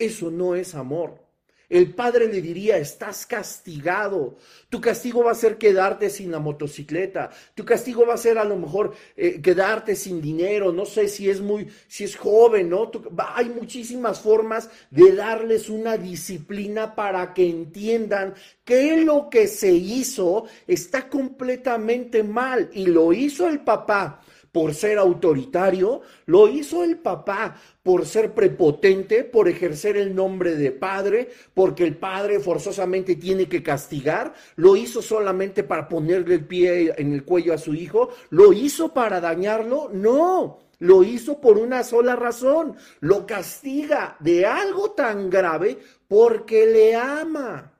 [0.01, 1.30] Eso no es amor.
[1.71, 4.37] El padre le diría, estás castigado.
[4.69, 7.31] Tu castigo va a ser quedarte sin la motocicleta.
[7.55, 10.73] Tu castigo va a ser a lo mejor eh, quedarte sin dinero.
[10.73, 12.91] No sé si es muy, si es joven, ¿no?
[13.37, 20.47] hay muchísimas formas de darles una disciplina para que entiendan que lo que se hizo
[20.67, 22.69] está completamente mal.
[22.73, 24.21] Y lo hizo el papá
[24.53, 30.71] por ser autoritario, lo hizo el papá por ser prepotente, por ejercer el nombre de
[30.71, 36.93] padre, porque el padre forzosamente tiene que castigar, lo hizo solamente para ponerle el pie
[36.97, 40.71] en el cuello a su hijo, lo hizo para dañarlo, no.
[40.81, 42.75] Lo hizo por una sola razón.
[43.01, 47.71] Lo castiga de algo tan grave porque le ama.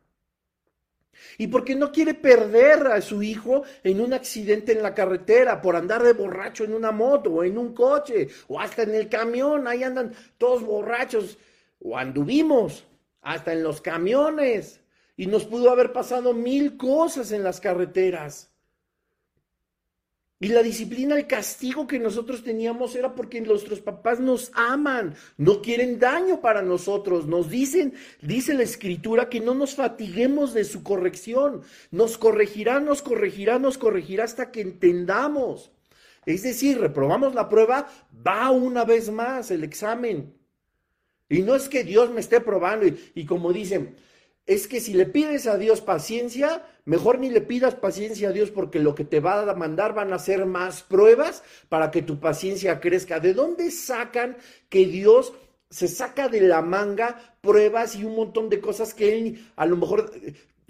[1.41, 5.75] Y porque no quiere perder a su hijo en un accidente en la carretera por
[5.75, 9.67] andar de borracho en una moto o en un coche o hasta en el camión,
[9.67, 11.39] ahí andan todos borrachos.
[11.81, 12.85] O anduvimos
[13.23, 14.83] hasta en los camiones.
[15.17, 18.50] Y nos pudo haber pasado mil cosas en las carreteras.
[20.43, 25.61] Y la disciplina, el castigo que nosotros teníamos era porque nuestros papás nos aman, no
[25.61, 27.27] quieren daño para nosotros.
[27.27, 31.61] Nos dicen, dice la escritura, que no nos fatiguemos de su corrección.
[31.91, 35.73] Nos corregirá, nos corregirá, nos corregirá hasta que entendamos.
[36.25, 37.87] Es decir, reprobamos la prueba,
[38.27, 40.33] va una vez más el examen.
[41.29, 43.95] Y no es que Dios me esté probando y, y como dicen,
[44.47, 48.51] es que si le pides a Dios paciencia, mejor ni le pidas paciencia a Dios
[48.51, 52.19] porque lo que te va a mandar van a ser más pruebas para que tu
[52.19, 53.21] paciencia crezca.
[53.21, 54.37] ¿De dónde sacan
[54.69, 55.33] que Dios
[55.71, 59.77] se saca de la manga pruebas y un montón de cosas que él a lo
[59.77, 60.11] mejor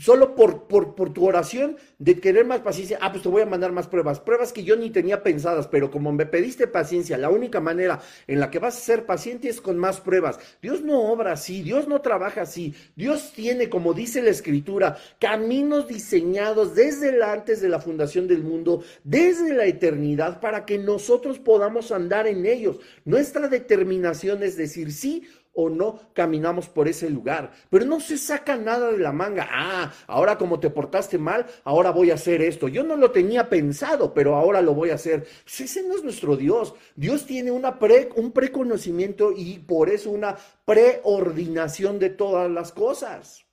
[0.01, 3.47] Solo por, por, por, tu oración de querer más paciencia, ah, pues te voy a
[3.47, 7.29] mandar más pruebas, pruebas que yo ni tenía pensadas, pero como me pediste paciencia, la
[7.29, 10.39] única manera en la que vas a ser paciente es con más pruebas.
[10.63, 15.87] Dios no obra así, Dios no trabaja así, Dios tiene, como dice la Escritura, caminos
[15.87, 21.93] diseñados desde antes de la fundación del mundo, desde la eternidad, para que nosotros podamos
[21.93, 22.79] andar en ellos.
[23.05, 27.53] Nuestra determinación es decir sí o no caminamos por ese lugar.
[27.71, 29.49] Pero no se saca nada de la manga.
[29.51, 32.69] Ah, ahora como te portaste mal, ahora voy a hacer esto.
[32.69, 35.27] Yo no lo tenía pensado, pero ahora lo voy a hacer.
[35.45, 36.75] Pues ese no es nuestro Dios.
[36.95, 43.45] Dios tiene una pre, un preconocimiento y por eso una preordinación de todas las cosas.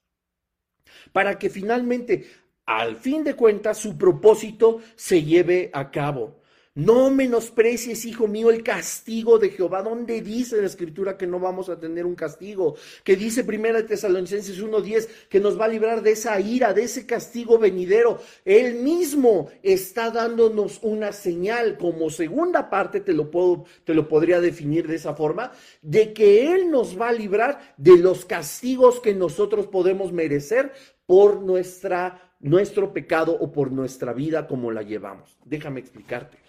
[1.11, 2.27] Para que finalmente,
[2.65, 6.36] al fin de cuentas, su propósito se lleve a cabo.
[6.77, 9.81] No menosprecies, hijo mío, el castigo de Jehová.
[9.81, 12.75] ¿Dónde dice la escritura que no vamos a tener un castigo?
[13.03, 17.07] Que dice primera Tesalonicenses 1.10 que nos va a librar de esa ira, de ese
[17.07, 18.19] castigo venidero.
[18.45, 24.39] Él mismo está dándonos una señal, como segunda parte te lo puedo, te lo podría
[24.39, 29.15] definir de esa forma, de que Él nos va a librar de los castigos que
[29.15, 30.73] nosotros podemos merecer
[31.07, 35.39] por nuestra, nuestro pecado o por nuestra vida como la llevamos.
[35.43, 36.45] Déjame explicarte.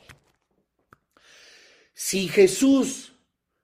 [2.01, 3.13] Si Jesús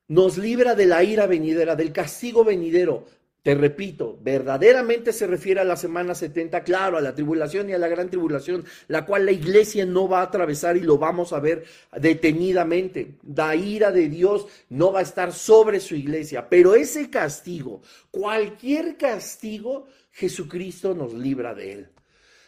[0.08, 3.06] nos libra de la ira venidera, del castigo venidero,
[3.44, 7.78] te repito, verdaderamente se refiere a la semana 70, claro, a la tribulación y a
[7.78, 11.38] la gran tribulación, la cual la iglesia no va a atravesar y lo vamos a
[11.38, 11.64] ver
[11.96, 13.14] detenidamente.
[13.36, 18.96] La ira de Dios no va a estar sobre su iglesia, pero ese castigo, cualquier
[18.96, 21.88] castigo, Jesucristo nos libra de él.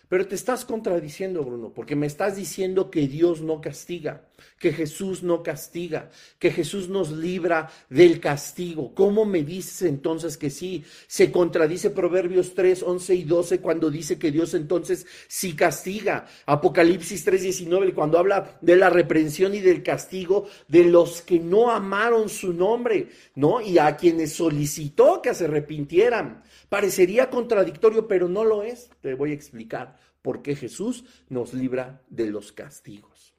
[0.08, 5.24] Pero te estás contradiciendo, Bruno, porque me estás diciendo que Dios no castiga, que Jesús
[5.24, 8.94] no castiga, que Jesús nos libra del castigo.
[8.94, 10.84] ¿Cómo me dices entonces que sí?
[11.08, 16.26] Se contradice Proverbios 3, 11 y 12 cuando dice que Dios entonces sí castiga.
[16.46, 21.72] Apocalipsis 3, 19 cuando habla de la reprensión y del castigo de los que no
[21.72, 23.60] amaron su nombre, ¿no?
[23.60, 26.44] Y a quienes solicitó que se arrepintieran.
[26.68, 28.88] Parecería contradictorio, pero no lo es.
[29.00, 33.32] Te voy a explicar por qué Jesús nos libra de los castigos.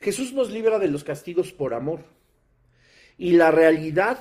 [0.00, 2.06] Jesús nos libra de los castigos por amor.
[3.18, 4.18] Y la realidad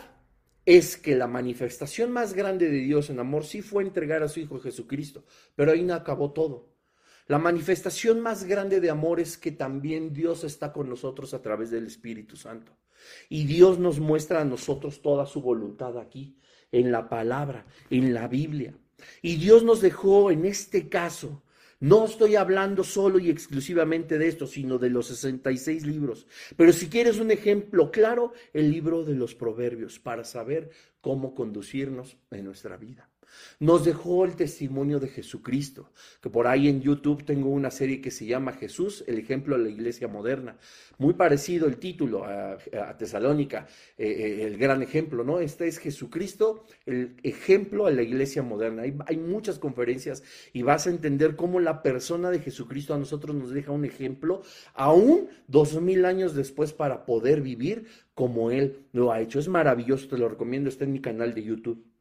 [0.66, 4.42] es que la manifestación más grande de Dios en amor sí fue entregar a su
[4.42, 5.24] Hijo Jesucristo,
[5.56, 6.76] pero ahí no acabó todo.
[7.28, 11.72] La manifestación más grande de amor es que también Dios está con nosotros a través
[11.72, 12.74] del Espíritu Santo.
[13.30, 16.38] Y Dios nos muestra a nosotros toda su voluntad aquí
[16.74, 18.78] en la palabra, en la Biblia.
[19.22, 21.44] Y Dios nos dejó en este caso,
[21.80, 26.26] no estoy hablando solo y exclusivamente de esto, sino de los 66 libros.
[26.56, 30.70] Pero si quieres un ejemplo claro, el libro de los proverbios, para saber
[31.02, 33.10] cómo conducirnos en nuestra vida.
[33.60, 38.12] Nos dejó el testimonio de Jesucristo, que por ahí en YouTube tengo una serie que
[38.12, 40.58] se llama Jesús, el ejemplo de la iglesia moderna.
[40.98, 42.58] Muy parecido el título a,
[42.98, 43.68] Tesalónica,
[43.98, 45.40] eh, eh, el gran ejemplo, ¿no?
[45.40, 48.84] Este es Jesucristo, el ejemplo a la iglesia moderna.
[48.84, 53.36] Hay, hay muchas conferencias y vas a entender cómo la persona de Jesucristo a nosotros
[53.36, 54.42] nos deja un ejemplo,
[54.74, 59.40] aún dos mil años después, para poder vivir como Él lo ha hecho.
[59.40, 61.95] Es maravilloso, te lo recomiendo, está en mi canal de YouTube.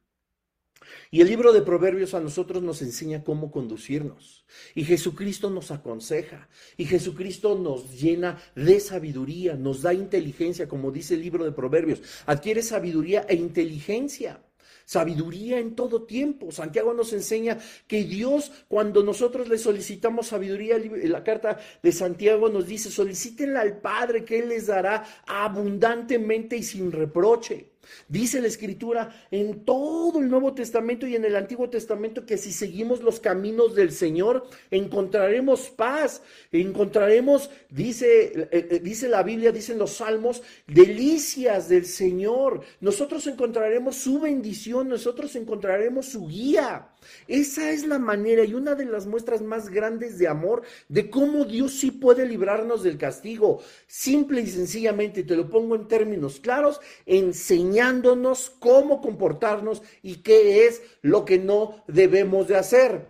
[1.10, 4.44] Y el libro de Proverbios a nosotros nos enseña cómo conducirnos.
[4.74, 6.48] Y Jesucristo nos aconseja.
[6.76, 12.02] Y Jesucristo nos llena de sabiduría, nos da inteligencia, como dice el libro de Proverbios.
[12.26, 14.42] Adquiere sabiduría e inteligencia.
[14.86, 16.52] Sabiduría en todo tiempo.
[16.52, 22.66] Santiago nos enseña que Dios, cuando nosotros le solicitamos sabiduría, la carta de Santiago nos
[22.66, 27.73] dice, solicítenla al Padre que Él les dará abundantemente y sin reproche.
[28.08, 32.52] Dice la escritura en todo el Nuevo Testamento y en el Antiguo Testamento que si
[32.52, 36.22] seguimos los caminos del Señor encontraremos paz,
[36.52, 42.62] encontraremos, dice, eh, eh, dice la Biblia, dicen los salmos, delicias del Señor.
[42.80, 46.88] Nosotros encontraremos su bendición, nosotros encontraremos su guía.
[47.28, 51.44] Esa es la manera y una de las muestras más grandes de amor de cómo
[51.44, 53.60] Dios sí puede librarnos del castigo.
[53.86, 60.82] Simple y sencillamente, te lo pongo en términos claros, enseñándonos cómo comportarnos y qué es
[61.02, 63.06] lo que no debemos de hacer.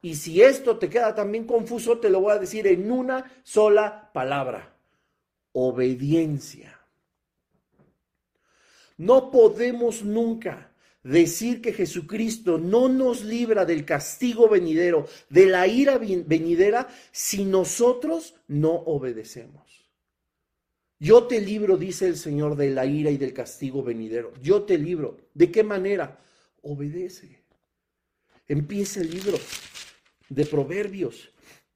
[0.00, 4.10] Y si esto te queda también confuso, te lo voy a decir en una sola
[4.12, 4.74] palabra.
[5.52, 6.78] Obediencia.
[8.96, 10.67] No podemos nunca
[11.08, 18.34] decir que Jesucristo no nos libra del castigo venidero, de la ira venidera, si nosotros
[18.46, 19.88] no obedecemos.
[21.00, 24.32] Yo te libro, dice el Señor, de la ira y del castigo venidero.
[24.42, 25.16] Yo te libro.
[25.32, 26.18] ¿De qué manera?
[26.62, 27.44] Obedece.
[28.48, 29.38] Empieza el libro
[30.28, 31.30] de Proverbios.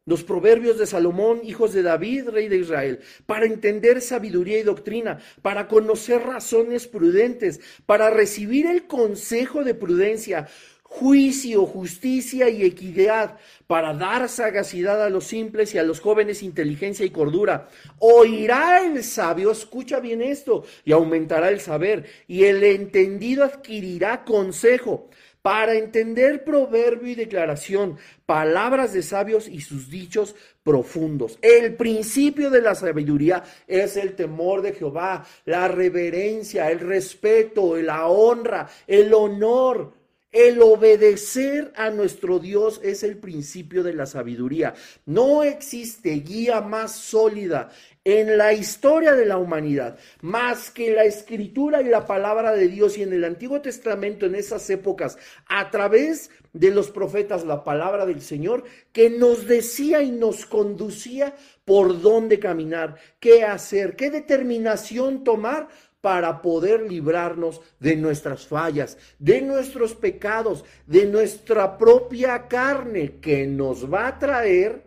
[0.05, 5.21] Los proverbios de Salomón, hijos de David, rey de Israel, para entender sabiduría y doctrina,
[5.43, 10.49] para conocer razones prudentes, para recibir el consejo de prudencia,
[10.83, 13.39] juicio, justicia y equidad,
[13.69, 17.69] para dar sagacidad a los simples y a los jóvenes inteligencia y cordura.
[18.01, 25.09] Oirá el sabio, escucha bien esto, y aumentará el saber, y el entendido adquirirá consejo
[25.43, 31.39] para entender proverbio y declaración, palabras de sabios y sus dichos profundos.
[31.43, 38.07] El principio de la sabiduría es el temor de Jehová, la reverencia, el respeto, la
[38.07, 40.01] honra, el honor.
[40.31, 44.73] El obedecer a nuestro Dios es el principio de la sabiduría.
[45.05, 47.71] No existe guía más sólida
[48.05, 52.99] en la historia de la humanidad, más que la escritura y la palabra de Dios
[52.99, 58.05] y en el Antiguo Testamento en esas épocas, a través de los profetas, la palabra
[58.05, 65.23] del Señor, que nos decía y nos conducía por dónde caminar, qué hacer, qué determinación
[65.23, 65.69] tomar
[66.01, 73.91] para poder librarnos de nuestras fallas, de nuestros pecados, de nuestra propia carne que nos
[73.91, 74.83] va a traer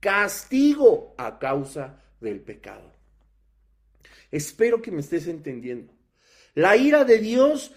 [0.00, 2.92] castigo a causa del pecado.
[4.32, 5.92] Espero que me estés entendiendo.
[6.54, 7.72] La ira de Dios,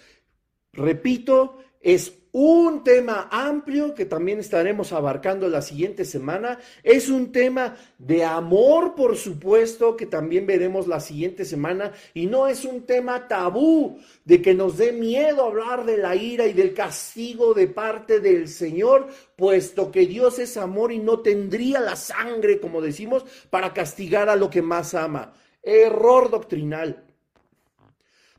[0.73, 2.09] repito, es
[2.39, 6.59] un tema amplio que también estaremos abarcando la siguiente semana.
[6.83, 11.93] Es un tema de amor, por supuesto, que también veremos la siguiente semana.
[12.13, 16.45] Y no es un tema tabú de que nos dé miedo hablar de la ira
[16.45, 21.79] y del castigo de parte del Señor, puesto que Dios es amor y no tendría
[21.79, 25.33] la sangre, como decimos, para castigar a lo que más ama.
[25.63, 27.03] Error doctrinal.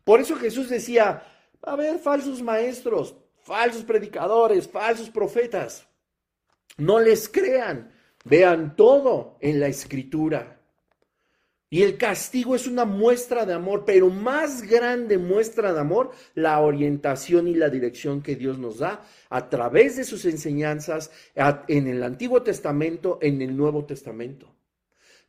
[0.04, 1.24] Por eso Jesús decía,
[1.62, 3.16] a ver, falsos maestros,
[3.48, 5.88] falsos predicadores, falsos profetas.
[6.76, 7.90] No les crean,
[8.24, 10.60] vean todo en la escritura.
[11.70, 16.60] Y el castigo es una muestra de amor, pero más grande muestra de amor, la
[16.60, 22.02] orientación y la dirección que Dios nos da a través de sus enseñanzas en el
[22.02, 24.54] Antiguo Testamento, en el Nuevo Testamento.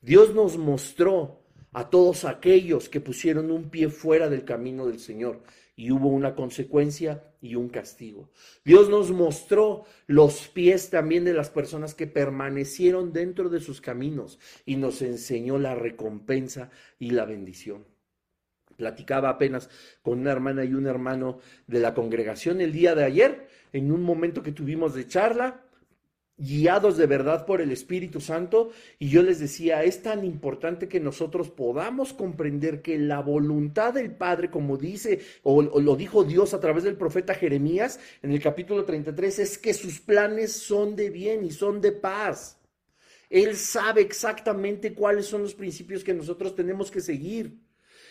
[0.02, 1.40] Dios nos mostró
[1.72, 5.42] a todos aquellos que pusieron un pie fuera del camino del Señor
[5.80, 8.30] y hubo una consecuencia y un castigo.
[8.66, 14.40] Dios nos mostró los pies también de las personas que permanecieron dentro de sus caminos
[14.66, 16.70] y nos enseñó la recompensa
[17.00, 17.86] y la bendición.
[18.76, 19.70] Platicaba apenas
[20.02, 24.04] con una hermana y un hermano de la congregación el día de ayer, en un
[24.04, 25.64] momento que tuvimos de charla,
[26.40, 28.72] guiados de verdad por el Espíritu Santo.
[28.98, 34.12] Y yo les decía, es tan importante que nosotros podamos comprender que la voluntad del
[34.12, 38.86] Padre, como dice o, lo dijo Dios a través del profeta Jeremías en el capítulo
[38.86, 42.58] 33, es que sus planes son de bien y son de paz.
[43.30, 47.69] Él sabe exactamente cuáles son los principios que nosotros tenemos que seguir.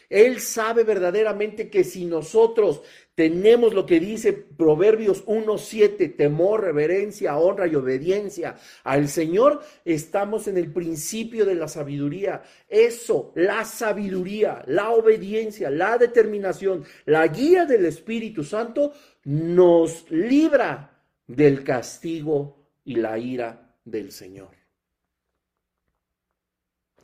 [0.09, 2.83] Él sabe verdaderamente que si nosotros
[3.15, 10.57] tenemos lo que dice Proverbios 1.7, temor, reverencia, honra y obediencia al Señor, estamos en
[10.57, 12.43] el principio de la sabiduría.
[12.69, 18.93] Eso, la sabiduría, la obediencia, la determinación, la guía del Espíritu Santo
[19.25, 24.57] nos libra del castigo y la ira del Señor.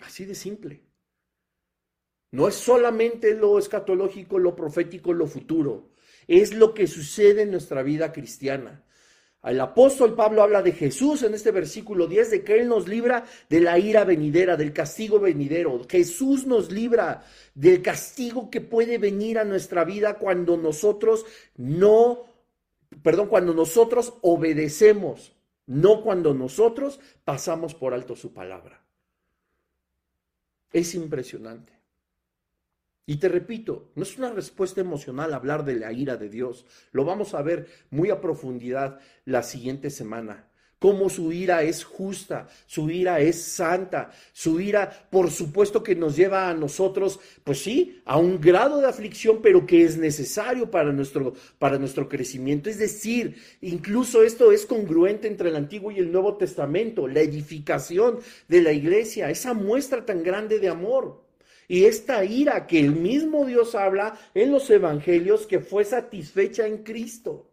[0.00, 0.93] Así de simple.
[2.34, 5.90] No es solamente lo escatológico, lo profético, lo futuro.
[6.26, 8.82] Es lo que sucede en nuestra vida cristiana.
[9.44, 13.24] El apóstol Pablo habla de Jesús en este versículo 10, de que Él nos libra
[13.48, 15.80] de la ira venidera, del castigo venidero.
[15.88, 17.24] Jesús nos libra
[17.54, 21.24] del castigo que puede venir a nuestra vida cuando nosotros
[21.56, 22.24] no,
[23.00, 28.82] perdón, cuando nosotros obedecemos, no cuando nosotros pasamos por alto su palabra.
[30.72, 31.73] Es impresionante.
[33.06, 36.64] Y te repito, no es una respuesta emocional hablar de la ira de Dios.
[36.92, 40.48] Lo vamos a ver muy a profundidad la siguiente semana.
[40.78, 46.14] Cómo su ira es justa, su ira es santa, su ira, por supuesto que nos
[46.14, 50.92] lleva a nosotros, pues sí, a un grado de aflicción, pero que es necesario para
[50.92, 52.68] nuestro, para nuestro crecimiento.
[52.68, 58.18] Es decir, incluso esto es congruente entre el Antiguo y el Nuevo Testamento, la edificación
[58.48, 61.23] de la iglesia, esa muestra tan grande de amor.
[61.68, 66.84] Y esta ira que el mismo Dios habla en los evangelios que fue satisfecha en
[66.84, 67.50] Cristo.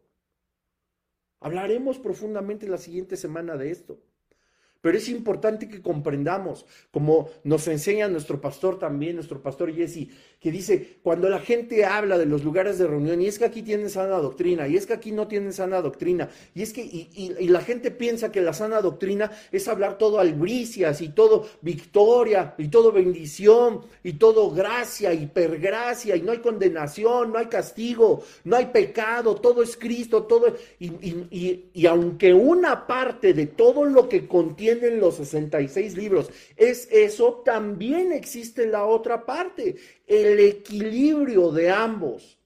[1.39, 3.99] Hablaremos profundamente la siguiente semana de esto.
[4.82, 10.09] Pero es importante que comprendamos, como nos enseña nuestro pastor también, nuestro pastor Jesse,
[10.42, 13.62] que dice, cuando la gente habla de los lugares de reunión, y es que aquí
[13.62, 17.48] tienen sana doctrina, y es que aquí no tienen sana doctrina, y es que, y,
[17.48, 22.70] la gente piensa que la sana doctrina es hablar todo albricias, y todo victoria, y
[22.70, 28.66] todo bendición, y todo gracia, hipergracia, y no hay condenación, no hay castigo, no hay
[28.66, 35.00] pecado, todo es Cristo, todo, y, y aunque una parte de todo lo que contienen
[35.00, 39.76] los 66 libros es eso, también existe la otra parte,
[40.12, 42.38] el equilibrio de ambos,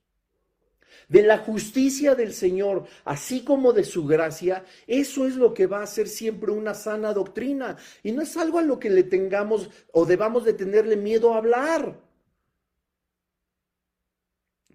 [1.09, 5.81] de la justicia del Señor, así como de su gracia, eso es lo que va
[5.81, 7.75] a ser siempre una sana doctrina.
[8.03, 11.37] Y no es algo a lo que le tengamos o debamos de tenerle miedo a
[11.37, 11.99] hablar.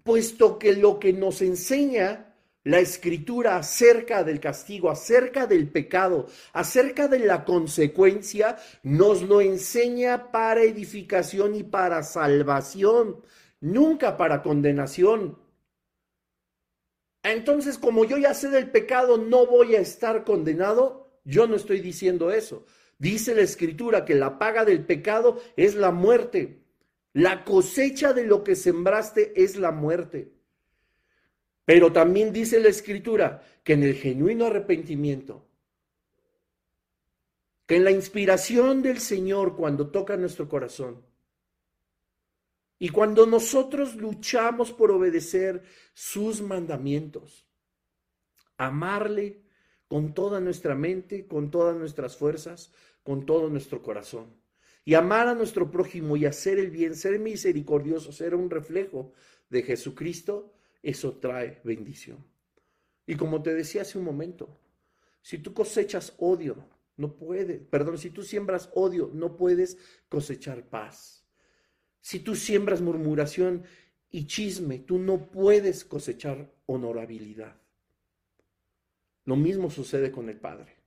[0.03, 2.30] Puesto que lo que nos enseña
[2.63, 10.31] la escritura acerca del castigo, acerca del pecado, acerca de la consecuencia, nos lo enseña
[10.31, 13.21] para edificación y para salvación,
[13.59, 15.39] nunca para condenación.
[17.23, 21.19] Entonces, como yo ya sé del pecado, no voy a estar condenado.
[21.23, 22.65] Yo no estoy diciendo eso.
[22.97, 26.63] Dice la escritura que la paga del pecado es la muerte.
[27.13, 30.31] La cosecha de lo que sembraste es la muerte.
[31.65, 35.45] Pero también dice la escritura que en el genuino arrepentimiento,
[37.65, 41.03] que en la inspiración del Señor cuando toca nuestro corazón,
[42.79, 45.61] y cuando nosotros luchamos por obedecer
[45.93, 47.45] sus mandamientos,
[48.57, 49.43] amarle
[49.87, 54.33] con toda nuestra mente, con todas nuestras fuerzas, con todo nuestro corazón.
[54.83, 59.13] Y amar a nuestro prójimo y hacer el bien, ser misericordioso, ser un reflejo
[59.49, 60.51] de Jesucristo,
[60.81, 62.25] eso trae bendición.
[63.05, 64.59] Y como te decía hace un momento,
[65.21, 66.65] si tú cosechas odio,
[66.97, 69.77] no puedes, perdón, si tú siembras odio, no puedes
[70.09, 71.25] cosechar paz.
[71.99, 73.63] Si tú siembras murmuración
[74.09, 77.55] y chisme, tú no puedes cosechar honorabilidad.
[79.25, 80.77] Lo mismo sucede con el Padre.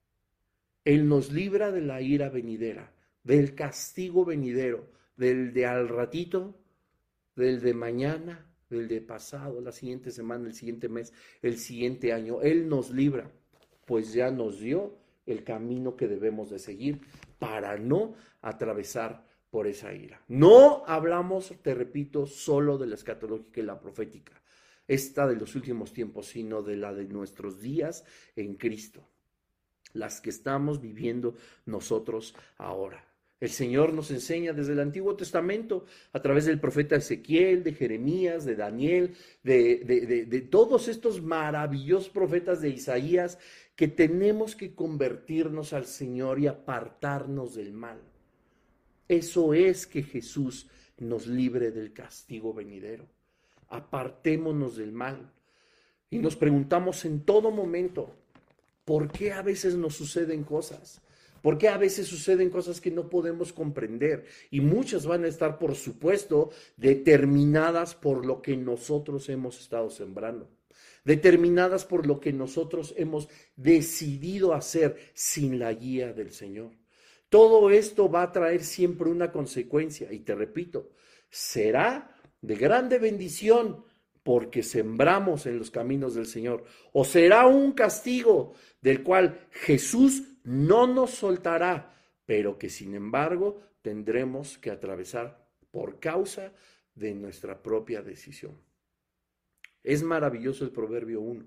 [0.84, 2.92] Él nos libra de la ira venidera,
[3.22, 6.60] del castigo venidero, del de al ratito,
[7.36, 11.12] del de mañana, el de pasado, la siguiente semana, el siguiente mes,
[11.42, 12.42] el siguiente año.
[12.42, 13.30] Él nos libra,
[13.84, 14.94] pues ya nos dio
[15.26, 17.00] el camino que debemos de seguir
[17.38, 20.20] para no atravesar por esa ira.
[20.28, 24.32] No hablamos, te repito, solo de la escatológica y la profética,
[24.88, 28.04] esta de los últimos tiempos, sino de la de nuestros días
[28.36, 29.08] en Cristo,
[29.92, 33.13] las que estamos viviendo nosotros ahora.
[33.44, 35.84] El Señor nos enseña desde el Antiguo Testamento,
[36.14, 42.70] a través del profeta Ezequiel, de Jeremías, de Daniel, de, todos estos maravillosos profetas de
[42.70, 43.38] Isaías,
[43.76, 48.00] que tenemos que convertirnos al Señor y apartarnos del mal.
[49.08, 53.06] Eso es que Jesús nos libre del castigo venidero.
[53.68, 55.30] Apartémonos del mal.
[56.08, 58.16] Y nos preguntamos en todo momento,
[58.86, 61.03] ¿por qué a veces nos suceden cosas?
[61.44, 65.74] Porque a veces suceden cosas que no podemos comprender y muchas van a estar, por
[65.74, 70.48] supuesto, determinadas por lo que nosotros hemos estado sembrando,
[71.04, 76.70] determinadas por lo que nosotros hemos decidido hacer sin la guía del Señor.
[77.28, 80.92] Todo esto va a traer siempre una consecuencia y te repito,
[81.28, 83.84] será de grande bendición
[84.22, 86.64] porque sembramos en los caminos del Señor,
[86.94, 91.94] o será un castigo del cual Jesús no nos soltará,
[92.26, 96.52] pero que sin embargo tendremos que atravesar por causa
[96.94, 98.56] de nuestra propia decisión.
[99.82, 101.44] Es maravilloso el Proverbio 1,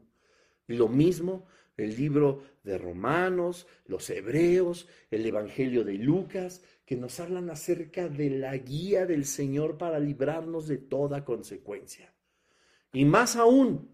[0.67, 7.19] Y lo mismo el libro de Romanos, los Hebreos, el Evangelio de Lucas, que nos
[7.19, 12.13] hablan acerca de la guía del Señor para librarnos de toda consecuencia.
[12.93, 13.91] Y más aún,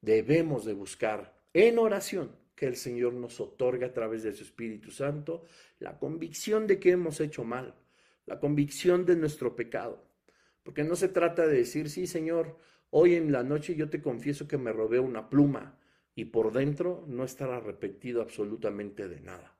[0.00, 4.90] debemos de buscar en oración que el Señor nos otorgue a través de su Espíritu
[4.90, 5.44] Santo
[5.78, 7.74] la convicción de que hemos hecho mal,
[8.26, 10.04] la convicción de nuestro pecado.
[10.62, 12.56] Porque no se trata de decir, sí, Señor,
[12.90, 15.78] hoy en la noche yo te confieso que me robé una pluma
[16.14, 19.56] y por dentro no estar arrepentido absolutamente de nada.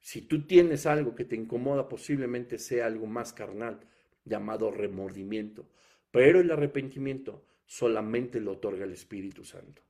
[0.00, 3.80] Si tú tienes algo que te incomoda, posiblemente sea algo más carnal,
[4.24, 5.68] llamado remordimiento.
[6.10, 9.82] Pero el arrepentimiento solamente lo otorga el Espíritu Santo.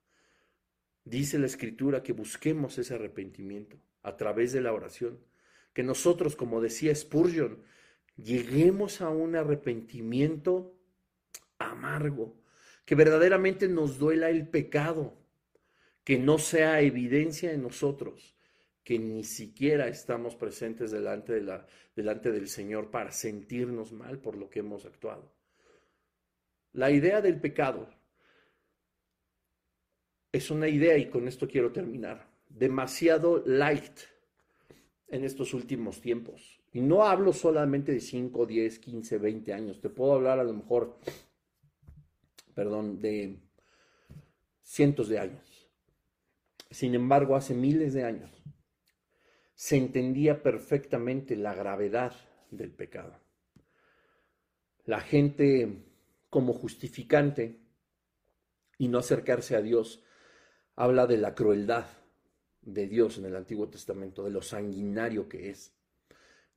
[1.04, 5.18] Dice la Escritura que busquemos ese arrepentimiento a través de la oración,
[5.72, 7.62] que nosotros, como decía Spurgeon,
[8.16, 10.74] lleguemos a un arrepentimiento
[11.58, 12.40] amargo,
[12.84, 15.16] que verdaderamente nos duela el pecado,
[16.04, 18.36] que no sea evidencia en nosotros,
[18.82, 24.36] que ni siquiera estamos presentes delante, de la, delante del Señor para sentirnos mal por
[24.36, 25.32] lo que hemos actuado.
[26.72, 27.88] La idea del pecado
[30.32, 33.98] es una idea, y con esto quiero terminar, demasiado light
[35.08, 36.60] en estos últimos tiempos.
[36.72, 39.80] Y no hablo solamente de 5, 10, 15, 20 años.
[39.80, 40.98] Te puedo hablar a lo mejor,
[42.54, 43.40] perdón, de
[44.62, 45.68] cientos de años.
[46.70, 48.30] Sin embargo, hace miles de años
[49.54, 52.14] se entendía perfectamente la gravedad
[52.50, 53.18] del pecado.
[54.84, 55.84] La gente
[56.30, 57.60] como justificante
[58.78, 60.02] y no acercarse a Dios
[60.76, 61.86] habla de la crueldad
[62.62, 65.74] de Dios en el Antiguo Testamento, de lo sanguinario que es,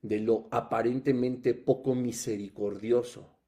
[0.02, 3.38] de lo aparentemente poco misericordioso.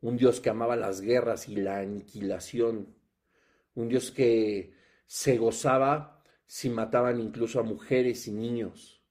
[0.00, 2.94] Un Dios que amaba las guerras y la aniquilación.
[3.74, 4.74] Un Dios que
[5.06, 9.02] se gozaba si mataban incluso a mujeres y niños.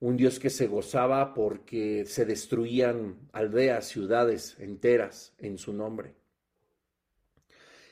[0.00, 6.14] Un Dios que se gozaba porque se destruían aldeas, ciudades enteras en su nombre.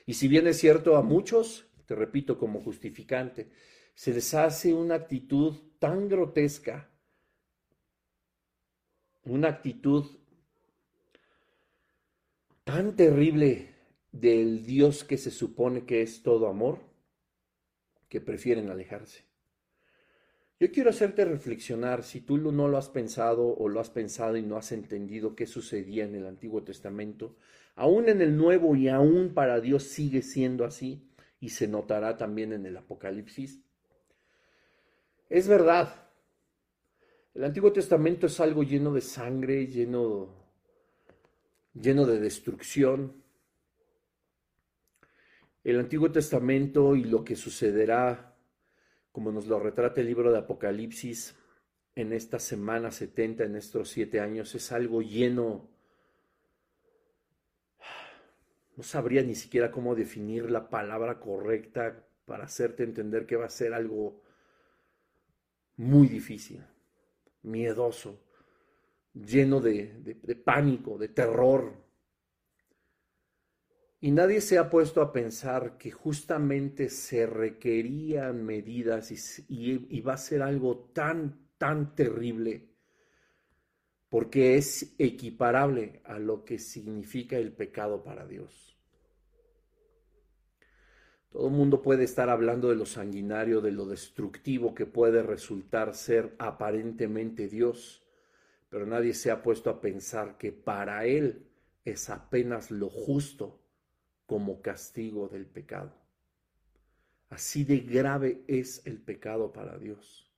[0.07, 3.49] Y si bien es cierto a muchos, te repito como justificante,
[3.95, 6.91] se les hace una actitud tan grotesca,
[9.24, 10.05] una actitud
[12.64, 13.74] tan terrible
[14.12, 16.80] del Dios que se supone que es todo amor,
[18.09, 19.24] que prefieren alejarse.
[20.59, 24.43] Yo quiero hacerte reflexionar, si tú no lo has pensado o lo has pensado y
[24.43, 27.37] no has entendido qué sucedía en el Antiguo Testamento,
[27.74, 31.05] aún en el Nuevo y aún para Dios sigue siendo así
[31.41, 33.61] y se notará también en el Apocalipsis.
[35.28, 36.09] Es verdad,
[37.34, 40.34] el Antiguo Testamento es algo lleno de sangre, lleno,
[41.74, 43.22] lleno de destrucción.
[45.64, 48.37] El Antiguo Testamento y lo que sucederá
[49.16, 51.34] como nos lo retrata el libro de Apocalipsis
[51.95, 55.70] en esta semana 70, en estos siete años, es algo lleno,
[58.77, 63.51] no sabría ni siquiera cómo definir la palabra correcta para hacerte entender que va a
[63.51, 64.22] ser algo
[65.77, 66.62] muy difícil,
[67.43, 68.20] miedoso,
[69.14, 71.87] lleno de, pánico, de terror,
[73.99, 79.11] y nadie se ha puesto a pensar que justamente se requerían medidas
[79.49, 82.76] y, va a ser algo tan, tan terrible,
[84.09, 88.76] porque es equiparable a lo que significa el pecado para Dios.
[91.30, 95.94] Todo el mundo puede estar hablando de lo sanguinario, de lo destructivo que puede resultar
[95.94, 98.07] ser aparentemente Dios,
[98.70, 101.46] pero nadie se ha puesto a pensar que para Él
[101.84, 103.61] es apenas lo justo
[104.24, 105.92] como castigo del pecado.
[107.28, 110.32] Así de grave es el pecado para Dios,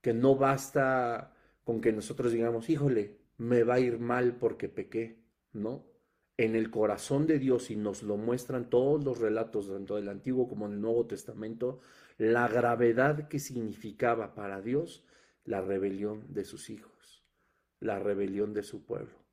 [0.00, 1.35] que no basta
[1.66, 5.84] con que nosotros digamos, híjole, me va a ir mal porque pequé, ¿no?
[6.38, 10.48] En el corazón de Dios, y nos lo muestran todos los relatos, tanto del Antiguo
[10.48, 11.80] como del Nuevo Testamento,
[12.16, 15.04] la gravedad que significaba para Dios
[15.44, 17.26] la rebelión de sus hijos,
[17.80, 19.26] la rebelión de su pueblo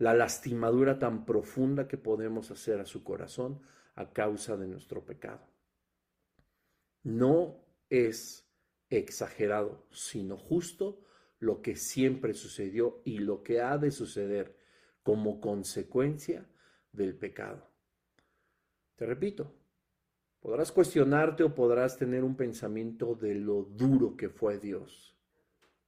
[0.00, 3.60] la lastimadura tan profunda que podemos hacer a su corazón
[3.96, 5.46] a causa de nuestro pecado.
[7.02, 8.50] No es
[8.88, 11.04] exagerado, sino justo
[11.40, 14.56] lo que siempre sucedió y lo que ha de suceder
[15.02, 16.48] como consecuencia
[16.92, 17.68] del pecado.
[18.96, 19.52] Te repito,
[20.40, 25.16] podrás cuestionarte o podrás tener un pensamiento de lo duro que fue Dios.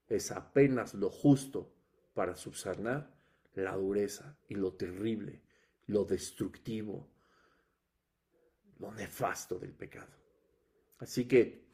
[0.08, 1.72] Es apenas lo justo
[2.14, 3.14] para subsanar
[3.54, 5.42] la dureza y lo terrible,
[5.86, 7.12] lo destructivo
[8.82, 10.12] lo nefasto del pecado.
[10.98, 11.71] Así que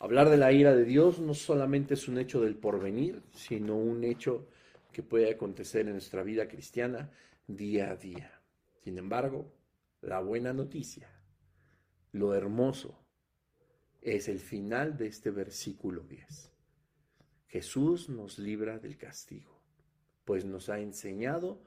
[0.00, 4.02] hablar de la ira de Dios no solamente es un hecho del porvenir, sino un
[4.02, 4.48] hecho
[4.92, 7.12] que puede acontecer en nuestra vida cristiana
[7.46, 8.40] día a día.
[8.82, 9.52] Sin embargo,
[10.00, 11.08] la buena noticia,
[12.12, 12.98] lo hermoso,
[14.00, 16.50] es el final de este versículo 10.
[17.46, 19.60] Jesús nos libra del castigo,
[20.24, 21.62] pues nos ha enseñado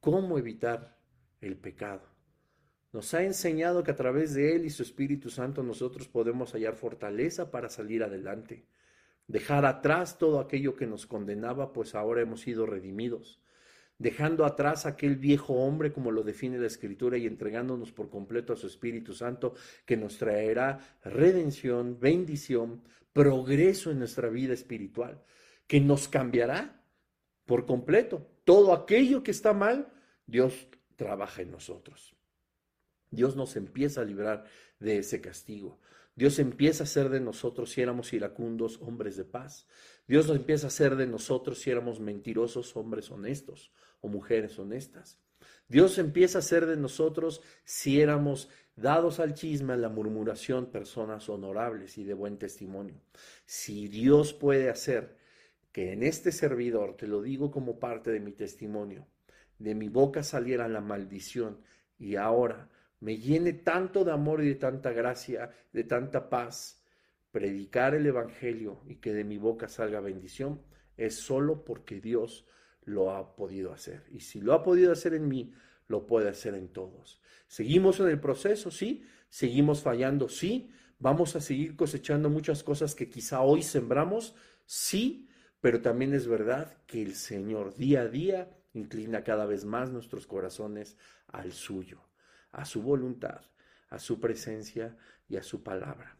[0.00, 0.98] cómo evitar
[1.40, 2.15] el pecado.
[2.92, 6.74] Nos ha enseñado que a través de Él y su Espíritu Santo nosotros podemos hallar
[6.74, 8.66] fortaleza para salir adelante,
[9.26, 13.40] dejar atrás todo aquello que nos condenaba, pues ahora hemos sido redimidos
[13.98, 18.56] dejando atrás aquel viejo hombre como lo define la Escritura y entregándonos por completo a
[18.56, 22.82] su Espíritu Santo que nos traerá redención, bendición,
[23.12, 25.22] progreso en nuestra vida espiritual,
[25.66, 26.82] que nos cambiará
[27.46, 28.26] por completo.
[28.44, 29.92] Todo aquello que está mal,
[30.26, 32.15] Dios trabaja en nosotros.
[33.16, 34.44] Dios nos empieza a librar
[34.78, 35.80] de ese castigo.
[36.14, 39.66] Dios empieza a hacer de nosotros, si éramos iracundos, hombres de paz.
[40.06, 45.18] Dios nos empieza a hacer de nosotros, si éramos mentirosos, hombres honestos o mujeres honestas.
[45.68, 51.28] Dios empieza a hacer de nosotros, si éramos dados al chisme, a la murmuración, personas
[51.28, 53.00] honorables y de buen testimonio.
[53.44, 55.16] Si Dios puede hacer
[55.72, 59.06] que en este servidor, te lo digo como parte de mi testimonio,
[59.58, 61.60] de mi boca saliera la maldición
[61.98, 62.70] y ahora
[63.00, 66.82] me llene tanto de amor y de tanta gracia, de tanta paz,
[67.30, 70.62] predicar el Evangelio y que de mi boca salga bendición,
[70.96, 72.46] es solo porque Dios
[72.84, 74.04] lo ha podido hacer.
[74.10, 75.52] Y si lo ha podido hacer en mí,
[75.88, 77.20] lo puede hacer en todos.
[77.46, 83.10] Seguimos en el proceso, sí, seguimos fallando, sí, vamos a seguir cosechando muchas cosas que
[83.10, 84.34] quizá hoy sembramos,
[84.64, 85.28] sí,
[85.60, 90.26] pero también es verdad que el Señor día a día inclina cada vez más nuestros
[90.26, 90.96] corazones
[91.28, 92.06] al suyo
[92.56, 93.42] a su voluntad,
[93.90, 94.96] a su presencia
[95.28, 96.16] y a su palabra.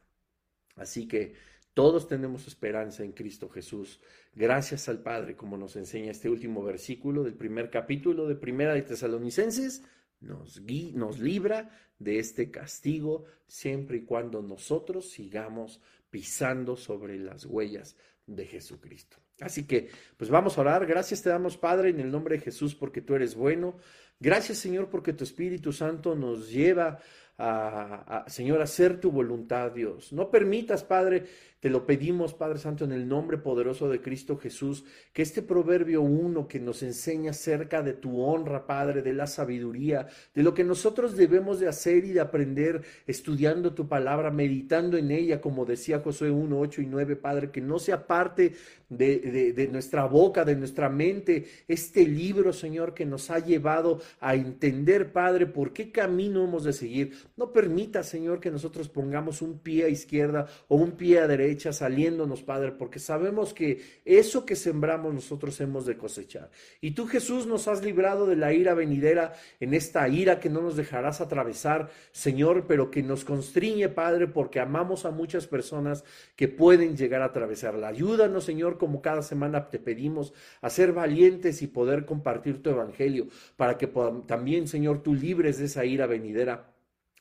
[0.77, 1.35] Así que
[1.73, 4.01] todos tenemos esperanza en Cristo Jesús.
[4.35, 8.83] Gracias al Padre, como nos enseña este último versículo del primer capítulo de Primera de
[8.83, 9.83] Tesalonicenses,
[10.21, 10.61] nos,
[10.93, 15.81] nos libra de este castigo siempre y cuando nosotros sigamos
[16.11, 19.17] pisando sobre las huellas de Jesucristo.
[19.41, 20.87] Así que, pues vamos a orar.
[20.87, 23.77] Gracias te damos, Padre, en el nombre de Jesús, porque tú eres bueno.
[24.19, 26.99] Gracias, Señor, porque tu Espíritu Santo nos lleva
[27.39, 30.13] a, Señor, a hacer tu voluntad, Dios.
[30.13, 31.27] No permitas, Padre,
[31.61, 34.85] te lo pedimos, Padre Santo, en el nombre poderoso de Cristo Jesús,
[35.15, 40.07] que este proverbio 1 que nos enseña acerca de tu honra, Padre, de la sabiduría,
[40.35, 45.11] de lo que nosotros debemos de hacer y de aprender estudiando tu palabra, meditando en
[45.11, 48.53] ella, como decía Josué 1, 8 y 9, Padre, que no sea parte
[48.91, 54.35] de, de nuestra boca, de nuestra mente, este libro, Señor, que nos ha llevado a
[54.35, 57.15] entender, Padre, por qué camino hemos de seguir.
[57.37, 61.46] No permita, Señor, que nosotros pongamos un pie a izquierda o un pie a derecha
[61.47, 66.51] hecha saliéndonos, Padre, porque sabemos que eso que sembramos nosotros hemos de cosechar.
[66.81, 70.61] Y tú, Jesús, nos has librado de la ira venidera, en esta ira que no
[70.61, 76.05] nos dejarás atravesar, Señor, pero que nos constriñe, Padre, porque amamos a muchas personas
[76.37, 77.89] que pueden llegar a atravesarla.
[77.89, 83.29] Ayúdanos, Señor, como cada semana te pedimos, a ser valientes y poder compartir tu evangelio,
[83.57, 83.87] para que
[84.27, 86.76] también, Señor, tú libres de esa ira venidera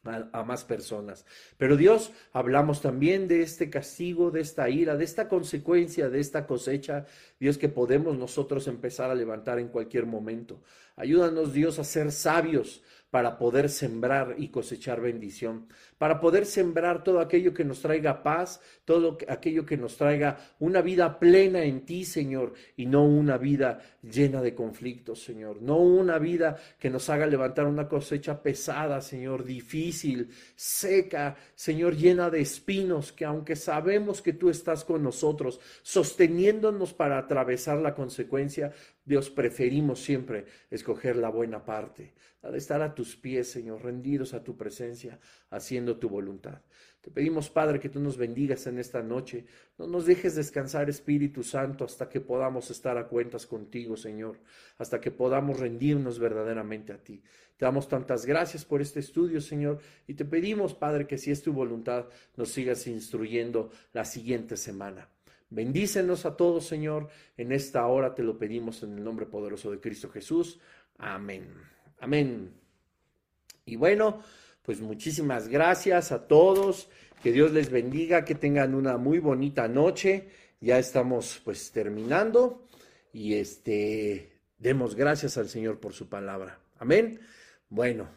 [0.05, 1.25] a, más personas.
[1.57, 6.45] Pero Dios, hablamos también de este castigo, de esta ira, de esta consecuencia, de esta
[6.45, 7.05] cosecha,
[7.39, 10.61] Dios, que podemos nosotros empezar a levantar en cualquier momento.
[10.95, 12.81] Ayúdanos, Dios, a ser sabios,
[13.15, 18.59] para poder sembrar y cosechar bendición, para poder sembrar todo aquello que nos traiga paz,
[18.83, 23.79] todo aquello que nos traiga una vida plena en ti, Señor, y no una vida
[24.01, 29.45] llena de conflictos, Señor, no una vida que nos haga levantar una cosecha pesada, Señor,
[29.45, 36.93] difícil, seca, Señor, llena de espinos, que aunque sabemos que tú estás con nosotros, sosteniéndonos
[36.93, 38.73] para atravesar la consecuencia,
[39.05, 44.43] Dios, preferimos siempre escoger la buena parte, de estar a tus pies, Señor, rendidos a
[44.43, 45.19] tu presencia,
[45.51, 46.61] haciendo tu voluntad.
[47.01, 49.45] Te pedimos, Padre, que tú nos bendigas en esta noche.
[49.77, 54.39] No nos dejes descansar, Espíritu Santo, hasta que podamos estar a cuentas contigo, Señor,
[54.79, 57.21] hasta que podamos rendirnos verdaderamente a ti.
[57.57, 61.43] Te damos tantas gracias por este estudio, Señor, y te pedimos, Padre, que si es
[61.43, 65.07] tu voluntad, nos sigas instruyendo la siguiente semana.
[65.49, 67.09] Bendícenos a todos, Señor.
[67.37, 70.59] En esta hora te lo pedimos en el nombre poderoso de Cristo Jesús.
[70.97, 71.47] Amén.
[71.99, 72.53] Amén.
[73.65, 74.21] Y bueno,
[74.63, 76.89] pues muchísimas gracias a todos.
[77.21, 80.29] Que Dios les bendiga, que tengan una muy bonita noche.
[80.61, 82.67] Ya estamos pues terminando
[83.13, 86.59] y este demos gracias al Señor por su palabra.
[86.79, 87.19] Amén.
[87.69, 88.07] Bueno,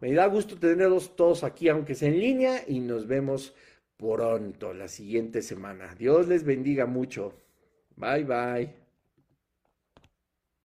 [0.00, 3.54] Me da gusto tenerlos todos aquí, aunque sea en línea, y nos vemos
[4.00, 5.94] pronto la siguiente semana.
[5.94, 7.34] Dios les bendiga mucho.
[7.96, 8.79] Bye bye.